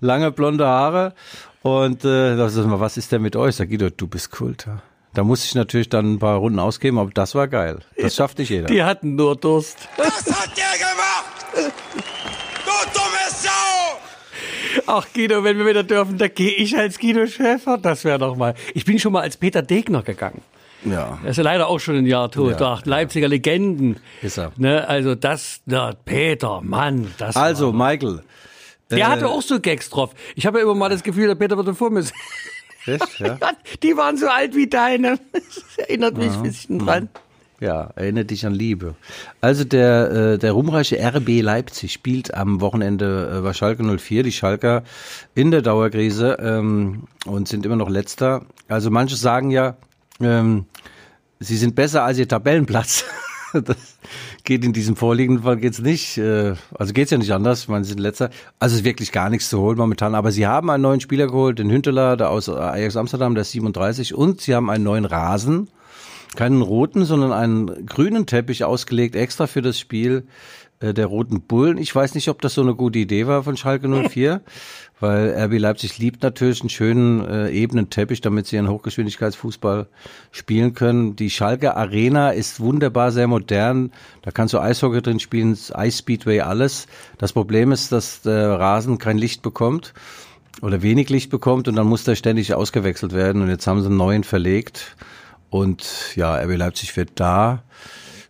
[0.00, 1.14] lange blonde Haare
[1.62, 3.56] und äh, da sag mal, was ist denn mit euch?
[3.56, 4.66] Sag Guido, du bist Kult.
[4.66, 4.82] Ja.
[5.14, 7.80] Da musste ich natürlich dann ein paar Runden ausgeben, aber das war geil.
[7.98, 8.66] Das schafft nicht jeder.
[8.66, 9.88] Die hatten nur Durst.
[9.96, 11.72] Was hat der gemacht?
[12.64, 14.82] Du dumme Sau!
[14.86, 17.76] Ach Guido, wenn wir wieder dürfen, da gehe ich als Guido Schäfer.
[17.76, 18.54] Das wäre doch mal.
[18.74, 20.40] Ich bin schon mal als Peter Degner gegangen.
[20.84, 21.18] Ja.
[21.22, 22.60] Er ist ja leider auch schon ein Jahr tot.
[22.60, 23.96] Ja, Ach, Leipziger Legenden.
[24.20, 24.52] Ist er.
[24.56, 28.22] Ne, also das, na, Peter, Mann, das Also, war, Michael.
[28.90, 30.12] Der hatte auch so Gags drauf.
[30.34, 32.12] Ich habe ja immer mal das Gefühl, der Peter würde vor mir sein.
[32.86, 33.38] Echt, ja?
[33.82, 35.18] Die waren so alt wie deine.
[35.32, 37.08] Das erinnert mich ein bisschen dran.
[37.60, 38.96] Ja, erinnert dich an Liebe.
[39.40, 44.32] Also der, äh, der ruhmreiche RB Leipzig spielt am Wochenende äh, bei Schalke 04, die
[44.32, 44.82] Schalker
[45.36, 48.42] in der Dauerkrise ähm, und sind immer noch letzter.
[48.66, 49.76] Also manche sagen ja,
[50.24, 50.66] ähm,
[51.40, 53.04] sie sind besser als ihr Tabellenplatz.
[53.52, 53.98] das
[54.44, 56.18] geht in diesem vorliegenden Fall geht's nicht.
[56.18, 57.62] Äh, also geht's ja nicht anders.
[57.62, 58.30] Ich meine, sie sind letzter.
[58.58, 60.14] Also ist wirklich gar nichts zu holen momentan.
[60.14, 63.52] Aber sie haben einen neuen Spieler geholt, den Hünteler, der aus Ajax Amsterdam, der ist
[63.52, 64.14] 37.
[64.14, 65.68] Und sie haben einen neuen Rasen
[66.34, 70.26] keinen roten, sondern einen grünen Teppich ausgelegt, extra für das Spiel
[70.82, 71.78] äh, der Roten Bullen.
[71.78, 74.42] Ich weiß nicht, ob das so eine gute Idee war von Schalke 04,
[75.00, 79.86] weil RB Leipzig liebt natürlich einen schönen äh, ebenen Teppich, damit sie ihren Hochgeschwindigkeitsfußball
[80.30, 81.16] spielen können.
[81.16, 83.92] Die Schalke Arena ist wunderbar, sehr modern.
[84.22, 86.86] Da kannst du Eishockey drin spielen, Ice Speedway, alles.
[87.18, 89.94] Das Problem ist, dass der Rasen kein Licht bekommt
[90.60, 93.86] oder wenig Licht bekommt und dann muss der ständig ausgewechselt werden und jetzt haben sie
[93.86, 94.96] einen neuen verlegt
[95.48, 97.62] und ja, RB Leipzig wird da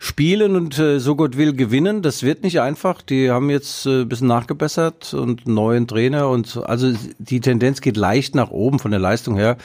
[0.02, 2.02] spielen und äh, so gut will gewinnen.
[2.02, 3.02] Das wird nicht einfach.
[3.02, 7.80] Die haben jetzt äh, ein bisschen nachgebessert und einen neuen Trainer und also die Tendenz
[7.80, 9.56] geht leicht nach oben von der Leistung her.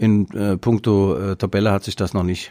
[0.00, 2.50] In äh, puncto äh, Tabelle hat sich das noch nicht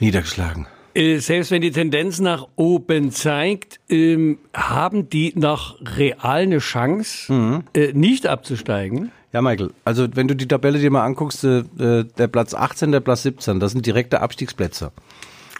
[0.00, 0.66] niedergeschlagen.
[0.94, 7.30] Äh, selbst wenn die Tendenz nach oben zeigt, ähm, haben die noch real eine Chance,
[7.30, 7.64] mhm.
[7.74, 9.12] äh, nicht abzusteigen?
[9.34, 13.00] Ja, Michael, also wenn du die Tabelle dir mal anguckst, äh, der Platz 18, der
[13.00, 14.92] Platz 17, das sind direkte Abstiegsplätze.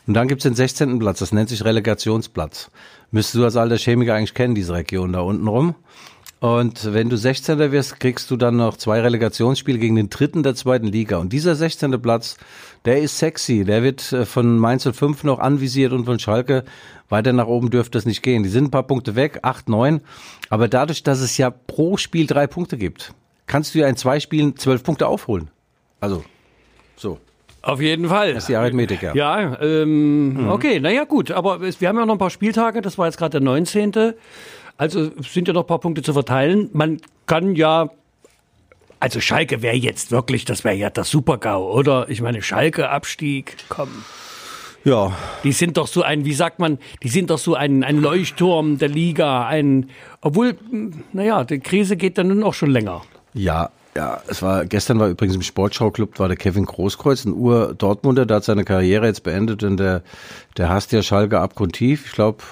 [0.09, 0.99] Und dann gibt's den 16.
[0.99, 2.71] Platz, das nennt sich Relegationsplatz.
[3.11, 5.75] Müsstest du als alter Chemiker eigentlich kennen, diese Region da unten rum.
[6.41, 7.59] Und wenn du 16.
[7.73, 11.19] wirst, kriegst du dann noch zwei Relegationsspiele gegen den dritten der zweiten Liga.
[11.19, 12.01] Und dieser 16.
[12.01, 12.39] Platz,
[12.87, 13.67] der ist sexy.
[13.67, 16.65] Der wird äh, von Mainz 05 noch anvisiert und von Schalke.
[17.11, 18.43] Weiter nach oben dürfte es nicht gehen.
[18.43, 20.01] Die sind ein paar Punkte weg, acht, neun.
[20.49, 23.13] Aber dadurch, dass es ja pro Spiel drei Punkte gibt,
[23.47, 25.51] kannst du ja in zwei Spielen zwölf Punkte aufholen.
[26.01, 26.25] Also,
[26.97, 27.19] so.
[27.63, 28.35] Auf jeden Fall.
[28.35, 29.15] Das ist die Arithmetik, ja.
[29.15, 30.49] Ja, ähm, mhm.
[30.49, 31.31] okay, naja, gut.
[31.31, 32.83] Aber wir haben ja noch ein paar Spieltage.
[32.83, 34.15] Das war jetzt gerade der 19.
[34.77, 36.71] Also sind ja noch ein paar Punkte zu verteilen.
[36.73, 37.91] Man kann ja
[39.01, 42.07] also Schalke wäre jetzt wirklich, das wäre ja das Super-GAU, oder?
[42.09, 43.89] Ich meine, Schalke-Abstieg, komm.
[44.85, 45.13] Ja.
[45.45, 48.79] Die sind doch so ein, wie sagt man, die sind doch so ein, ein Leuchtturm
[48.79, 49.91] der Liga, ein,
[50.21, 50.57] obwohl,
[51.13, 53.03] naja, die Krise geht dann nun auch schon länger.
[53.35, 58.27] Ja, ja, es war, gestern war übrigens im Sportschauclub, war der Kevin Großkreuz, ein Ur-Dortmunder,
[58.27, 60.03] der hat seine Karriere jetzt beendet und der,
[60.57, 62.07] der hasst ja Schalke abgrundtief.
[62.07, 62.45] Ich glaube,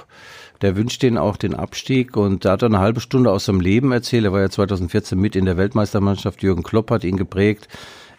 [0.61, 3.61] der wünscht denen auch den Abstieg und da hat er eine halbe Stunde aus seinem
[3.61, 4.25] Leben erzählt.
[4.25, 6.43] Er war ja 2014 mit in der Weltmeistermannschaft.
[6.43, 7.69] Jürgen Klopp hat ihn geprägt.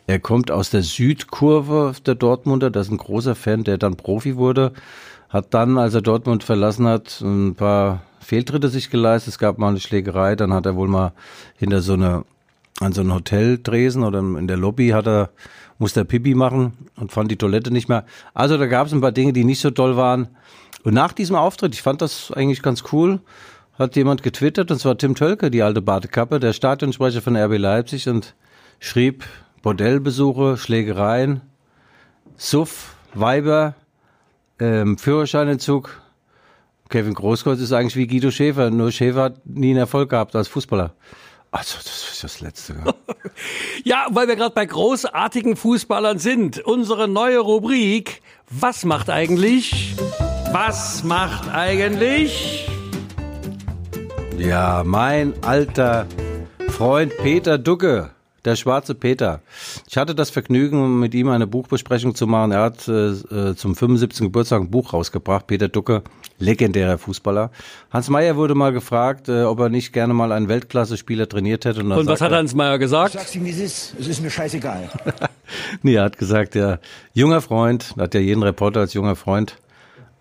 [0.05, 2.69] Er kommt aus der Südkurve der Dortmunder.
[2.69, 4.71] Das ist ein großer Fan, der dann Profi wurde.
[5.27, 9.33] Hat dann, als er Dortmund verlassen hat, ein paar Fehltritte sich geleistet.
[9.33, 10.37] Es gab mal eine Schlägerei.
[10.37, 11.11] Dann hat er wohl mal
[11.57, 12.23] hinter so eine,
[12.79, 15.29] an so einem Hoteldresen oder in der Lobby hat er,
[15.79, 18.05] musste er Pipi machen und fand die Toilette nicht mehr.
[18.33, 20.27] Also da gab es ein paar Dinge, die nicht so toll waren.
[20.83, 23.19] Und nach diesem Auftritt, ich fand das eigentlich ganz cool,
[23.77, 28.07] hat jemand getwittert, und zwar Tim Tölke, die alte Badekappe, der Stadionsprecher von RB Leipzig,
[28.07, 28.35] und
[28.79, 29.25] schrieb
[29.61, 31.41] Bordellbesuche, Schlägereien,
[32.37, 33.75] Suff, Weiber,
[34.59, 36.01] ähm, Führerscheinentzug.
[36.89, 40.47] Kevin Großkreuz ist eigentlich wie Guido Schäfer, nur Schäfer hat nie einen Erfolg gehabt als
[40.47, 40.93] Fußballer.
[41.57, 42.75] Also, das ist das Letzte.
[43.83, 46.59] ja, weil wir gerade bei großartigen Fußballern sind.
[46.59, 49.95] Unsere neue Rubrik, was macht eigentlich?
[50.51, 52.69] Was macht eigentlich?
[54.37, 56.05] Ja, mein alter
[56.69, 58.11] Freund Peter Ducke,
[58.45, 59.41] der schwarze Peter.
[59.89, 62.51] Ich hatte das Vergnügen, mit ihm eine Buchbesprechung zu machen.
[62.51, 64.25] Er hat äh, äh zum 75.
[64.25, 65.47] Geburtstag ein Buch rausgebracht.
[65.47, 66.03] Peter Ducke,
[66.39, 67.51] legendärer Fußballer.
[67.91, 71.81] Hans Meyer wurde mal gefragt, äh, ob er nicht gerne mal einen Weltklasse-Spieler trainiert hätte.
[71.81, 73.15] Und, Und was hat Hans Meyer gesagt?
[73.15, 73.95] Ich sag's ihm, wie es ist.
[73.99, 74.89] Es ist mir scheißegal.
[75.81, 76.79] nee, er hat gesagt, ja,
[77.13, 79.57] junger Freund, hat ja jeden Reporter als junger Freund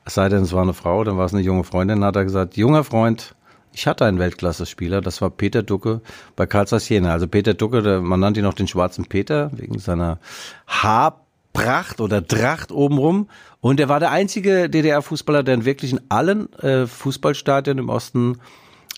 [0.07, 2.24] es sei denn, es war eine Frau, dann war es eine junge Freundin, hat er
[2.24, 3.35] gesagt, junger Freund,
[3.77, 6.01] ich hatte einen Weltklasse-Spieler, das war Peter Ducke
[6.35, 7.12] bei Karl Jena.
[7.12, 10.19] Also Peter Ducke, der, man nannte ihn auch den schwarzen Peter, wegen seiner
[10.67, 13.29] Haarpracht oder Tracht obenrum.
[13.61, 18.41] Und er war der einzige DDR-Fußballer, der wirklich in allen äh, Fußballstadien im Osten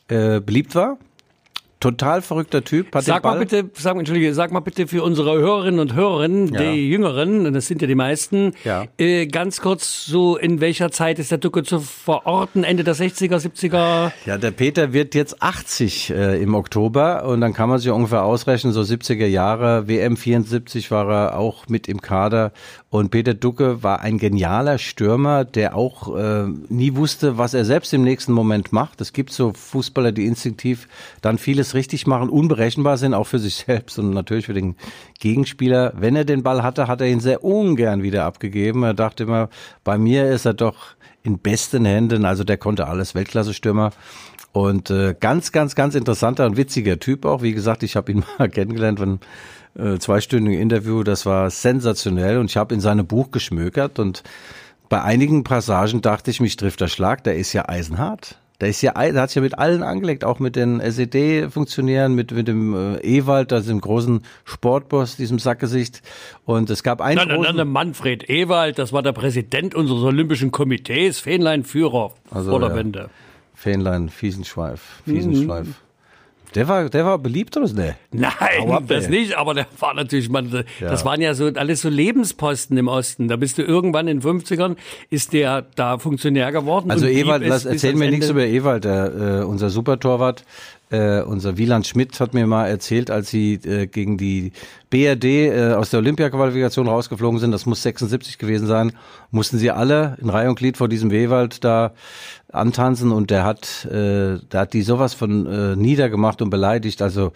[0.06, 0.96] äh, beliebt war.
[1.80, 2.92] Total verrückter Typ.
[2.94, 6.72] Hat sag mal bitte, sag, Entschuldige, sag mal bitte für unsere Hörerinnen und Hörer, ja.
[6.72, 8.86] die Jüngeren, und das sind ja die meisten, ja.
[8.98, 12.64] äh, ganz kurz so, in welcher Zeit ist der Ducke zu verorten?
[12.64, 14.10] Ende der 60er, 70er?
[14.26, 18.24] Ja, der Peter wird jetzt 80 äh, im Oktober und dann kann man sich ungefähr
[18.24, 22.52] ausrechnen, so 70er Jahre, WM 74 war er auch mit im Kader
[22.90, 27.92] und Peter Ducke war ein genialer Stürmer, der auch äh, nie wusste, was er selbst
[27.92, 29.02] im nächsten Moment macht.
[29.02, 30.88] Es gibt so Fußballer, die instinktiv
[31.20, 34.74] dann vieles richtig machen, unberechenbar sind, auch für sich selbst und natürlich für den
[35.18, 35.92] Gegenspieler.
[35.96, 38.82] Wenn er den Ball hatte, hat er ihn sehr ungern wieder abgegeben.
[38.82, 39.50] Er dachte immer,
[39.84, 42.24] bei mir ist er doch in besten Händen.
[42.24, 43.90] Also der konnte alles, Weltklasse-Stürmer.
[44.52, 47.42] Und äh, ganz, ganz, ganz interessanter und witziger Typ auch.
[47.42, 49.20] Wie gesagt, ich habe ihn mal kennengelernt, wenn
[49.76, 51.02] äh, zweistündigen Interview.
[51.02, 54.22] Das war sensationell und ich habe in seinem Buch geschmökert und
[54.88, 58.38] bei einigen Passagen dachte ich, mich trifft der Schlag, der ist ja eisenhart.
[58.60, 62.32] Der ist ja, der hat sich ja mit allen angelegt, auch mit den SED-Funktionären, mit,
[62.32, 66.02] mit dem äh, Ewald, also dem großen Sportboss, diesem Sackgesicht.
[66.44, 67.28] Und es gab einen.
[67.28, 72.58] Nein, nein, nein, Manfred Ewald, das war der Präsident unseres Olympischen Komitees, Fähnlein-Führer also, vor
[72.58, 72.74] der ja.
[72.74, 73.10] Wende.
[73.54, 75.66] Fähnlein, Fiesenschweif, Fiesenschweif.
[75.66, 75.74] Mhm.
[76.54, 77.96] Der war, der war beliebt oder ne?
[78.10, 78.32] Nein,
[78.70, 79.10] ab, das ey.
[79.10, 80.88] nicht, aber der war natürlich, man, ja.
[80.88, 83.28] das waren ja so alles so Lebensposten im Osten.
[83.28, 84.76] Da bist du irgendwann in den 50ern,
[85.10, 86.90] ist der da Funktionär geworden.
[86.90, 90.44] Also Ewald, lass, erzähl mir nichts über Ewald, der, äh, unser Supertorwart.
[90.90, 94.52] Äh, unser Wieland Schmidt hat mir mal erzählt, als sie äh, gegen die
[94.88, 98.92] BRD äh, aus der Olympiaqualifikation rausgeflogen sind, das muss 76 gewesen sein,
[99.30, 101.92] mussten sie alle in Reihe und Glied vor diesem Wehwald da
[102.50, 107.02] antanzen und der hat, äh, der hat die sowas von äh, niedergemacht und beleidigt.
[107.02, 107.32] Also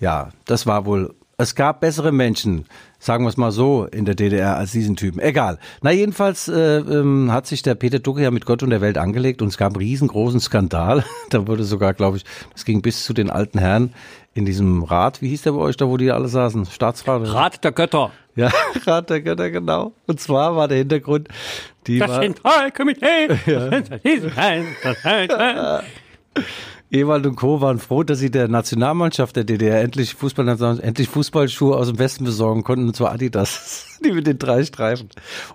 [0.00, 2.64] ja, das war wohl es gab bessere Menschen,
[2.98, 5.20] sagen wir es mal so, in der DDR als diesen Typen.
[5.20, 5.58] Egal.
[5.82, 8.96] Na jedenfalls äh, ähm, hat sich der Peter Ducke ja mit Gott und der Welt
[8.96, 11.04] angelegt und es gab einen riesengroßen Skandal.
[11.30, 13.92] da wurde sogar, glaube ich, das ging bis zu den alten Herren
[14.32, 15.20] in diesem Rat.
[15.20, 16.64] Wie hieß der bei euch da, wo die alle saßen?
[16.64, 17.20] Staatsrat?
[17.20, 17.34] Oder?
[17.34, 18.12] Rat der Götter.
[18.34, 18.50] Ja,
[18.86, 19.92] Rat der Götter, genau.
[20.06, 21.28] Und zwar war der Hintergrund,
[21.86, 23.28] die das war, Zentralkomitee.
[23.46, 23.70] Ja.
[26.90, 27.60] Ewald und Co.
[27.60, 30.48] waren froh, dass sie der Nationalmannschaft der DDR endlich, Fußball,
[30.80, 35.08] endlich Fußballschuhe aus dem Westen besorgen konnten, und zwar Adidas, die mit den drei Streifen.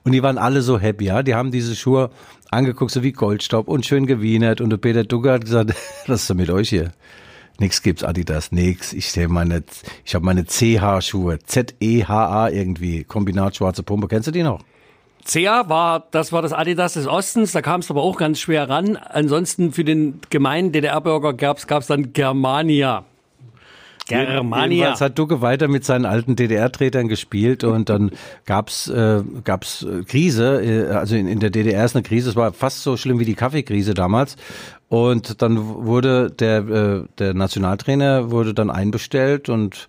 [0.04, 1.24] Und die waren alle so happy, ja.
[1.24, 2.12] Die haben diese Schuhe
[2.50, 4.60] angeguckt, so wie Goldstaub und schön gewienert.
[4.60, 5.74] Und der Peter Dugger hat gesagt,
[6.08, 6.92] was ist denn mit euch hier?
[7.60, 8.92] Nix gibt's Adidas, nix.
[8.92, 9.64] Ich sehe meine,
[10.04, 14.08] ich habe meine CH-Schuhe, Z-E-H-A irgendwie, Kombinat schwarze Pumpe.
[14.08, 14.64] Kennst du die noch?
[15.24, 18.70] CEA war, das war das Adidas des Ostens, da kam es aber auch ganz schwer
[18.70, 18.98] ran.
[18.98, 23.06] Ansonsten für den gemeinen DDR-Bürger gab es dann Germania.
[24.08, 24.68] Germania.
[24.68, 28.12] Jedenfalls hat Ducke weiter mit seinen alten DDR-Tretern gespielt und dann
[28.46, 32.36] gab's äh, gab's äh, Krise, äh, also in, in der DDR ist eine Krise, es
[32.36, 34.36] war fast so schlimm wie die Kaffeekrise damals.
[34.90, 39.88] Und dann wurde der, äh, der Nationaltrainer wurde dann einbestellt und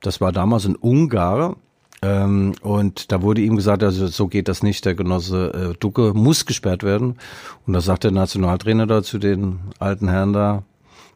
[0.00, 1.56] das war damals ein Ungar
[2.02, 6.12] ähm, und da wurde ihm gesagt, also so geht das nicht, der Genosse äh, Ducke
[6.14, 7.18] muss gesperrt werden.
[7.66, 10.62] Und da sagt der Nationaltrainer da zu den alten Herren da,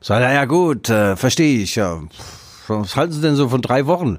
[0.00, 2.00] sagt er, ja gut, äh, verstehe ich, ja.
[2.68, 4.18] Was halten Sie denn so von drei Wochen?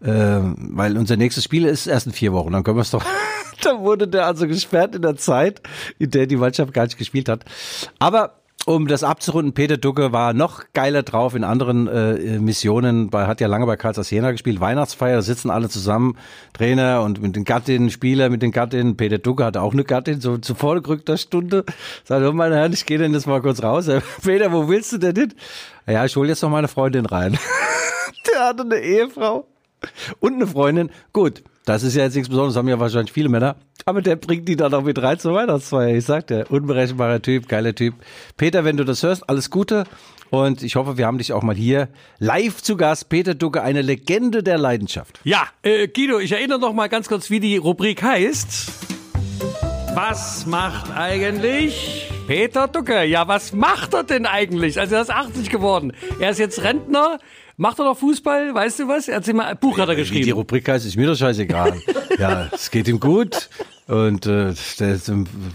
[0.00, 3.04] Äh, weil unser nächstes Spiel ist erst in vier Wochen, dann können wir es doch.
[3.62, 5.62] da wurde der also gesperrt in der Zeit,
[5.98, 7.44] in der die Mannschaft gar nicht gespielt hat.
[7.98, 8.37] Aber
[8.68, 13.08] um das abzurunden, Peter Ducke war noch geiler drauf in anderen äh, Missionen.
[13.08, 14.60] Bei, hat ja lange bei Karlsruhe Jena gespielt.
[14.60, 16.18] Weihnachtsfeier, da sitzen alle zusammen,
[16.52, 18.98] Trainer und mit den Gattinnen, Spieler mit den Gattinnen.
[18.98, 21.64] Peter Ducke hatte auch eine Gattin, so zu vorgerückter Stunde.
[22.04, 23.88] Sagt, oh meine Herren, ich gehe denn jetzt mal kurz raus.
[24.22, 25.34] Peter, wo willst du denn hin?
[25.86, 27.38] Ja, ich hole jetzt noch meine Freundin rein.
[28.30, 29.46] Der hatte eine Ehefrau
[30.20, 30.90] und eine Freundin.
[31.14, 33.56] Gut, das ist ja jetzt nichts Besonderes, haben ja wahrscheinlich viele Männer.
[33.84, 35.94] Aber der bringt die dann auch mit rein zur Weihnachtsfeier.
[35.94, 37.94] Ich sag dir, unberechenbarer Typ, geiler Typ.
[38.38, 39.84] Peter, wenn du das hörst, alles Gute.
[40.30, 43.10] Und ich hoffe, wir haben dich auch mal hier live zu Gast.
[43.10, 45.20] Peter Ducke, eine Legende der Leidenschaft.
[45.24, 48.72] Ja, äh, Guido, ich erinnere noch mal ganz kurz, wie die Rubrik heißt.
[49.94, 53.04] Was macht eigentlich Peter Ducke?
[53.04, 54.80] Ja, was macht er denn eigentlich?
[54.80, 55.92] Also er ist 80 geworden.
[56.20, 57.18] Er ist jetzt Rentner.
[57.60, 58.54] Macht er noch Fußball?
[58.54, 59.08] Weißt du was?
[59.08, 60.24] Erzähl mal, ein Buch hat er geschrieben.
[60.24, 61.74] Die Rubrik heißt, ist mir doch scheißegal.
[62.18, 63.50] ja, es geht ihm gut.
[63.88, 64.98] Und äh, der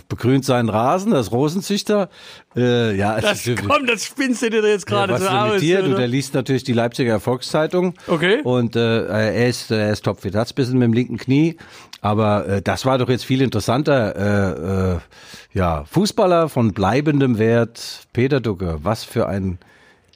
[0.10, 2.10] begrünt seinen Rasen, das Rosenzüchter.
[2.58, 5.52] Äh, ja, das, ist, komm, das spinnst du dir jetzt gerade ja, so aus.
[5.54, 5.82] Mit dir?
[5.82, 7.94] Du, der liest natürlich die Leipziger Erfolgszeitung.
[8.08, 8.42] Okay.
[8.44, 10.36] Und äh, er ist, er ist topfit.
[10.36, 11.56] Hat's bisschen mit dem linken Knie.
[12.02, 14.16] Aber äh, das war doch jetzt viel interessanter.
[14.18, 15.00] Äh, äh,
[15.54, 18.08] ja, Fußballer von bleibendem Wert.
[18.12, 19.58] Peter Ducke, was für ein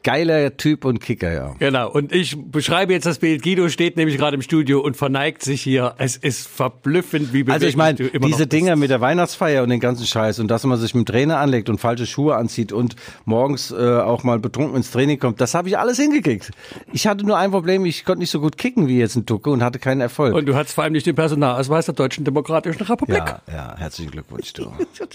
[0.03, 1.55] geiler Typ und Kicker, ja.
[1.59, 1.91] Genau.
[1.91, 3.43] Und ich beschreibe jetzt das Bild.
[3.43, 5.95] Guido steht nämlich gerade im Studio und verneigt sich hier.
[5.97, 10.05] Es ist verblüffend, wie Also ich meine, diese Dinger mit der Weihnachtsfeier und den ganzen
[10.05, 13.71] Scheiß und dass man sich mit dem Trainer anlegt und falsche Schuhe anzieht und morgens
[13.71, 16.51] äh, auch mal betrunken ins Training kommt, das habe ich alles hingekriegt.
[16.93, 19.49] Ich hatte nur ein Problem, ich konnte nicht so gut kicken wie jetzt ein Tucke
[19.49, 20.35] und hatte keinen Erfolg.
[20.35, 23.17] Und du hattest vor allem nicht den Personalausweis der Deutschen Demokratischen Republik.
[23.17, 24.71] Ja, ja, herzlichen Glückwunsch, du.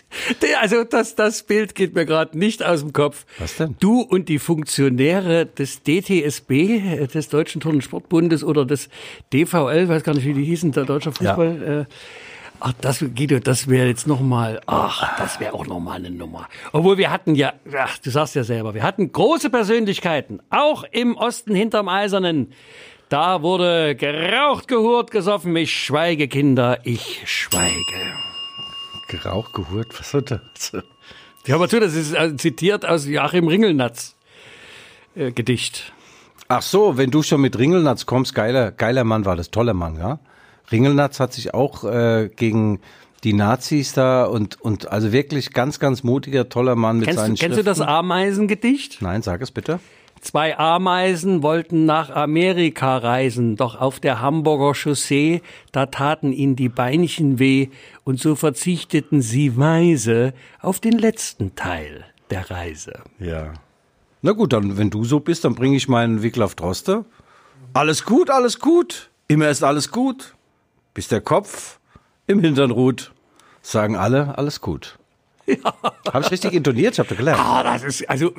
[0.61, 3.25] also das, das Bild geht mir gerade nicht aus dem Kopf.
[3.39, 3.77] Was denn?
[3.81, 8.89] Du und die Funktion Funktionäre des DTSB, des Deutschen Turn- und Sportbundes oder des
[9.31, 11.63] DVL, weiß gar nicht, wie die hießen, der Deutsche Fußball.
[11.63, 11.81] Ja.
[11.81, 11.85] Äh,
[12.59, 16.49] ach, das, Guido, das wäre jetzt nochmal, ach, das wäre auch nochmal eine Nummer.
[16.73, 21.19] Obwohl wir hatten ja, ach, du sagst ja selber, wir hatten große Persönlichkeiten, auch im
[21.19, 22.55] Osten hinterm Eisernen.
[23.11, 25.55] Da wurde geraucht, gehurt, gesoffen.
[25.55, 27.75] Ich schweige, Kinder, ich schweige.
[29.09, 30.73] Geraucht, gehurt, was wird das?
[31.45, 34.17] Ja, aber tu, das ist äh, zitiert aus Joachim Ringelnatz
[35.15, 35.93] äh, Gedicht.
[36.49, 39.97] Ach so, wenn du schon mit Ringelnatz kommst, geiler, geiler Mann war das, toller Mann,
[39.97, 40.19] ja.
[40.71, 42.81] Ringelnatz hat sich auch äh, gegen
[43.25, 47.35] die Nazis da und, und also wirklich ganz, ganz mutiger, toller Mann mit kennst seinen
[47.35, 49.01] du, Kennst du das Ameisengedicht?
[49.01, 49.81] Nein, sag es bitte.
[50.21, 56.69] Zwei Ameisen wollten nach Amerika reisen, doch auf der Hamburger Chaussee, da taten ihnen die
[56.69, 57.69] Beinchen weh,
[58.05, 63.01] und so verzichteten sie weise auf den letzten Teil der Reise.
[63.19, 63.55] Ja.
[64.23, 67.05] Na gut, dann, wenn du so bist, dann bringe ich meinen Wicklauf Droste.
[67.75, 69.11] Alles gut, alles gut.
[69.27, 70.35] Immer ist alles gut.
[70.95, 71.81] Bis der Kopf
[72.29, 73.13] im Hintern ruht,
[73.63, 74.99] sagen alle, alles gut.
[75.45, 75.75] Ja.
[76.13, 76.93] Habe ich richtig intoniert?
[76.93, 77.41] Ich habe da gelernt.
[77.43, 78.33] Ah, das ist, also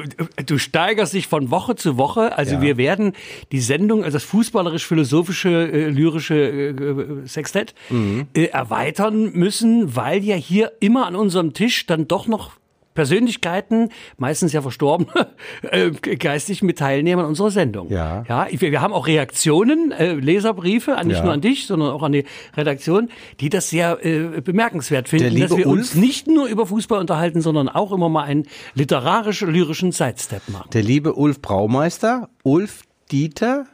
[0.45, 2.37] du steigerst dich von Woche zu Woche.
[2.37, 2.61] Also ja.
[2.61, 3.11] wir werden
[3.51, 8.27] die Sendung, also das fußballerisch-philosophische, äh, lyrische äh, Sextett mhm.
[8.33, 12.53] äh, erweitern müssen, weil ja hier immer an unserem Tisch dann doch noch
[12.93, 15.07] Persönlichkeiten, meistens ja verstorben,
[15.61, 17.89] äh, geistig mit Teilnehmern unserer Sendung.
[17.89, 18.23] Ja.
[18.27, 21.23] Ja, wir, wir haben auch Reaktionen, äh, Leserbriefe, nicht ja.
[21.23, 22.25] nur an dich, sondern auch an die
[22.55, 26.99] Redaktion, die das sehr äh, bemerkenswert finden, dass wir Ulf, uns nicht nur über Fußball
[26.99, 30.69] unterhalten, sondern auch immer mal einen literarisch-lyrischen Sidestep machen.
[30.73, 33.65] Der liebe Ulf Braumeister, Ulf Dieter,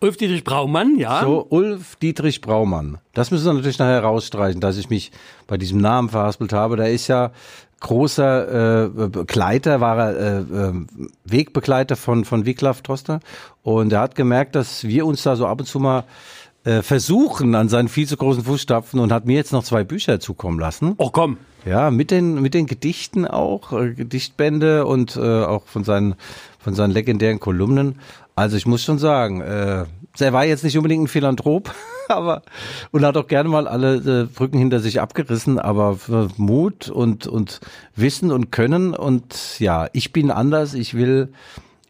[0.00, 1.22] Ulf Dietrich Braumann, ja.
[1.22, 2.98] So, Ulf Dietrich Braumann.
[3.14, 5.10] Das müssen wir natürlich nachher rausstreichen, dass ich mich
[5.48, 6.76] bei diesem Namen verhaspelt habe.
[6.76, 7.32] Der ist ja
[7.80, 10.72] großer äh, Begleiter, war er äh, äh,
[11.24, 13.20] Wegbegleiter von, von Wiglaf Toster.
[13.62, 16.04] Und er hat gemerkt, dass wir uns da so ab und zu mal
[16.64, 20.20] äh, versuchen an seinen viel zu großen Fußstapfen und hat mir jetzt noch zwei Bücher
[20.20, 20.94] zukommen lassen.
[20.98, 21.38] Oh komm.
[21.64, 26.14] Ja, mit den, mit den Gedichten auch, äh, Gedichtbände und äh, auch von seinen,
[26.58, 28.00] von seinen legendären Kolumnen.
[28.34, 29.84] Also ich muss schon sagen, äh,
[30.18, 31.74] er war jetzt nicht unbedingt ein Philanthrop,
[32.12, 32.42] aber
[32.90, 37.26] und hat auch gerne mal alle äh, Brücken hinter sich abgerissen, aber für Mut und
[37.26, 37.60] und
[37.94, 41.32] Wissen und Können und ja, ich bin anders, ich will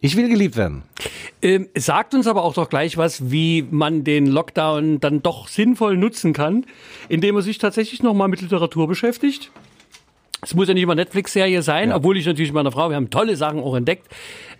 [0.01, 0.83] ich will geliebt werden.
[1.41, 5.97] Ähm, sagt uns aber auch doch gleich was, wie man den Lockdown dann doch sinnvoll
[5.97, 6.65] nutzen kann,
[7.09, 9.51] indem man sich tatsächlich nochmal mit Literatur beschäftigt.
[10.41, 11.97] Es muss ja nicht immer Netflix-Serie sein, ja.
[11.97, 14.07] obwohl ich natürlich mit meiner Frau, wir haben tolle Sachen auch entdeckt,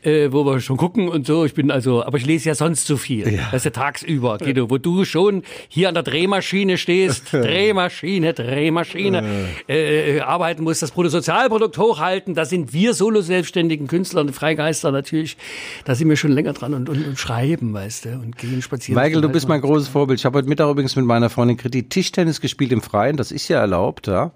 [0.04, 1.46] äh, wo wir schon gucken und so.
[1.46, 3.32] Ich bin also, aber ich lese ja sonst so viel.
[3.32, 3.44] Ja.
[3.52, 9.24] Das ist ja tagsüber, Guido, wo du schon hier an der Drehmaschine stehst, Drehmaschine, Drehmaschine,
[9.68, 12.36] äh, arbeiten musst, das Bruttosozialprodukt hochhalten.
[12.36, 15.38] Da sind wir Solo-selbstständigen Künstler und Freigeister natürlich,
[15.86, 19.02] da sind wir schon länger dran und, und, und schreiben, weißt du, und gehen spazieren.
[19.02, 20.20] Michael, du bist mein großes Vorbild.
[20.20, 23.18] Ich habe heute Mittag übrigens mit meiner Freundin Kriti Tischtennis gespielt im Freien.
[23.18, 24.32] Das ist ja erlaubt, ja.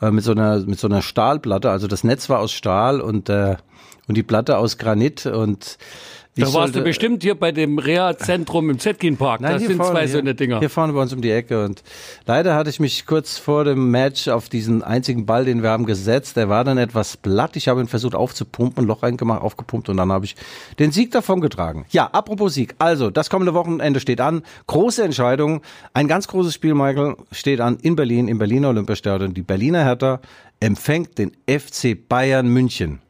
[0.00, 1.70] Äh, mit so einer, mit so einer Stahlplatte.
[1.70, 3.56] Also das Netz war aus Stahl und äh,
[4.08, 5.78] und die Platte aus Granit und
[6.36, 9.40] da warst du bestimmt hier bei dem Reha-Zentrum im Zetkin Park.
[9.40, 10.58] Nein, das sind vorne, zwei so eine Dinger.
[10.58, 11.64] Hier vorne bei uns um die Ecke.
[11.64, 11.84] Und
[12.26, 15.86] leider hatte ich mich kurz vor dem Match auf diesen einzigen Ball, den wir haben,
[15.86, 16.36] gesetzt.
[16.36, 17.54] Der war dann etwas platt.
[17.54, 20.34] Ich habe ihn versucht aufzupumpen, Loch reingemacht, aufgepumpt und dann habe ich
[20.80, 21.86] den Sieg davon getragen.
[21.90, 22.74] Ja, apropos Sieg.
[22.78, 24.42] Also, das kommende Wochenende steht an.
[24.66, 25.62] Große Entscheidung.
[25.92, 29.34] Ein ganz großes Spiel, Michael, steht an in Berlin, im Berliner Olympiastadion.
[29.34, 30.20] Die Berliner Hertha
[30.58, 33.03] empfängt den FC Bayern München.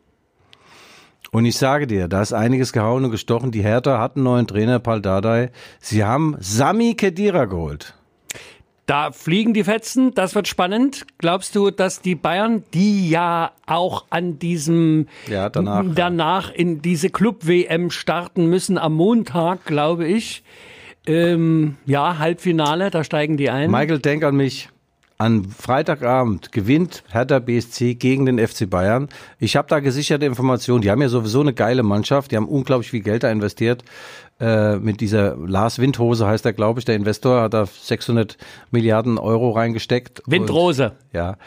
[1.35, 3.51] Und ich sage dir, da ist einiges gehauen und gestochen.
[3.51, 5.51] Die Hertha hat einen neuen Trainer, Paul Dardai.
[5.80, 7.95] Sie haben Sami Kedira geholt.
[8.87, 11.07] Da fliegen die Fetzen, das wird spannend.
[11.18, 17.11] Glaubst du, dass die Bayern, die ja auch an diesem ja, danach, danach in diese
[17.11, 20.45] Club-WM starten müssen, am Montag, glaube ich,
[21.05, 23.72] ähm, ja, Halbfinale, da steigen die ein.
[23.72, 24.68] Michael, denk an mich.
[25.25, 29.09] An Freitagabend gewinnt Hertha BSC gegen den FC Bayern.
[29.39, 30.83] Ich habe da gesicherte Informationen.
[30.83, 32.31] Die haben ja sowieso eine geile Mannschaft.
[32.31, 33.85] Die haben unglaublich viel Geld da investiert.
[34.39, 36.85] Äh, mit dieser Lars Windhose heißt er, glaube ich.
[36.85, 38.37] Der Investor hat da 600
[38.70, 40.20] Milliarden Euro reingesteckt.
[40.27, 40.91] Windrose.
[40.91, 41.39] Und, ja.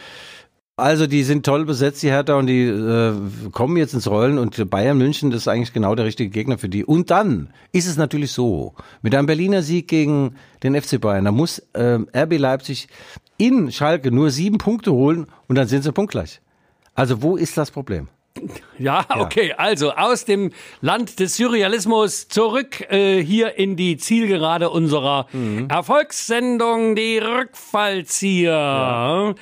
[0.75, 3.13] Also die sind toll besetzt, die Hertha, und die äh,
[3.51, 6.69] kommen jetzt ins Rollen und Bayern München, das ist eigentlich genau der richtige Gegner für
[6.69, 6.85] die.
[6.85, 11.31] Und dann ist es natürlich so, mit einem Berliner Sieg gegen den FC Bayern, da
[11.31, 12.89] muss äh, RB Leipzig
[13.37, 16.41] in Schalke nur sieben Punkte holen und dann sind sie punktgleich.
[16.95, 18.07] Also wo ist das Problem?
[18.77, 19.53] Ja, okay.
[19.57, 25.67] Also aus dem Land des Surrealismus zurück äh, hier in die Zielgerade unserer mhm.
[25.69, 28.51] Erfolgssendung, die Rückfallzieher.
[28.51, 29.33] Ja.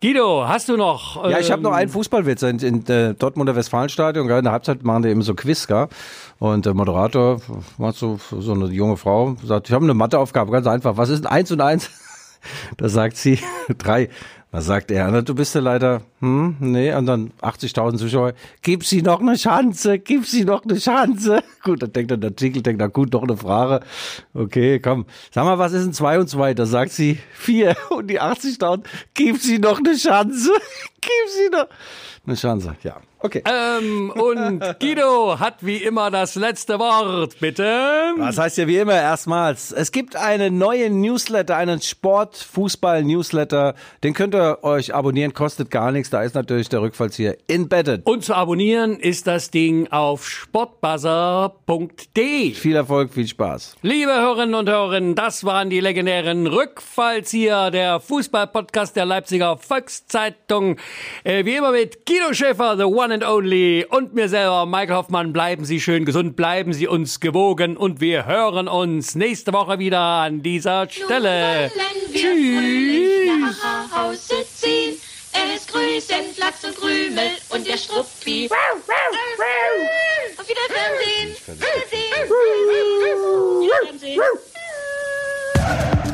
[0.00, 1.24] Guido, hast du noch?
[1.24, 4.30] Ähm ja, ich habe noch einen Fußballwitz in, in äh, Dortmunder Westfalenstadion.
[4.30, 5.88] In der Halbzeit machen die eben so Quiz, gell?
[6.38, 7.40] Und der Moderator,
[7.78, 10.96] macht so, so eine junge Frau, sagt, ich habe eine Matheaufgabe, ganz einfach.
[10.96, 11.90] Was ist ein Eins und Eins?
[12.76, 13.38] Da sagt sie
[13.78, 14.08] drei.
[14.50, 18.32] Da sagt er, du bist ja leider, hm, nee, und dann 80.000 Zuschauer,
[18.62, 21.42] gib sie noch eine Chance, gib sie noch eine Chance.
[21.62, 23.84] Gut, dann denkt er, der Artikel denkt, na gut, noch eine Frage.
[24.32, 26.54] Okay, komm, sag mal, was ist ein 2 und 2?
[26.54, 30.50] Da sagt sie vier und die 80.000, gib sie noch eine Chance,
[31.02, 31.66] gib sie noch
[32.26, 32.96] eine Chance, ja.
[33.20, 33.42] Okay.
[33.44, 37.64] Ähm, und Guido hat wie immer das letzte Wort, bitte.
[38.16, 39.72] Was heißt ja wie immer erstmals?
[39.72, 43.74] Es gibt einen neuen Newsletter, einen Sport-Fußball-Newsletter.
[44.04, 46.10] Den könnt ihr euch abonnieren, kostet gar nichts.
[46.10, 48.06] Da ist natürlich der Rückfallzieher embedded.
[48.06, 52.52] Und zu abonnieren ist das Ding auf sportbuzzer.de.
[52.52, 53.74] Viel Erfolg, viel Spaß.
[53.82, 60.76] Liebe Hörerinnen und Hörer, das waren die legendären Rückfallzieher, der Fußball-Podcast der Leipziger Volkszeitung.
[61.24, 64.96] Äh, wie immer mit Guido Schäfer, The One One and Only und mir selber, Michael
[64.96, 65.32] Hoffmann.
[65.32, 69.98] Bleiben Sie schön gesund, bleiben Sie uns gewogen und wir hören uns nächste Woche wieder
[69.98, 71.70] an dieser Stelle.
[72.12, 73.30] Tschüss.
[73.40, 74.96] Nach Hause ziehen.
[75.32, 78.44] Es grüßen Flachs und Krümel und der Struppi.
[78.44, 78.48] Äh,
[80.36, 81.34] auf Wiedersehen.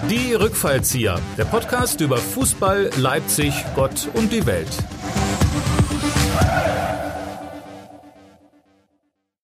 [0.08, 4.70] Die Rückfallzieher, der Podcast über Fußball, Leipzig, Gott und die Welt.
[6.34, 6.93] Música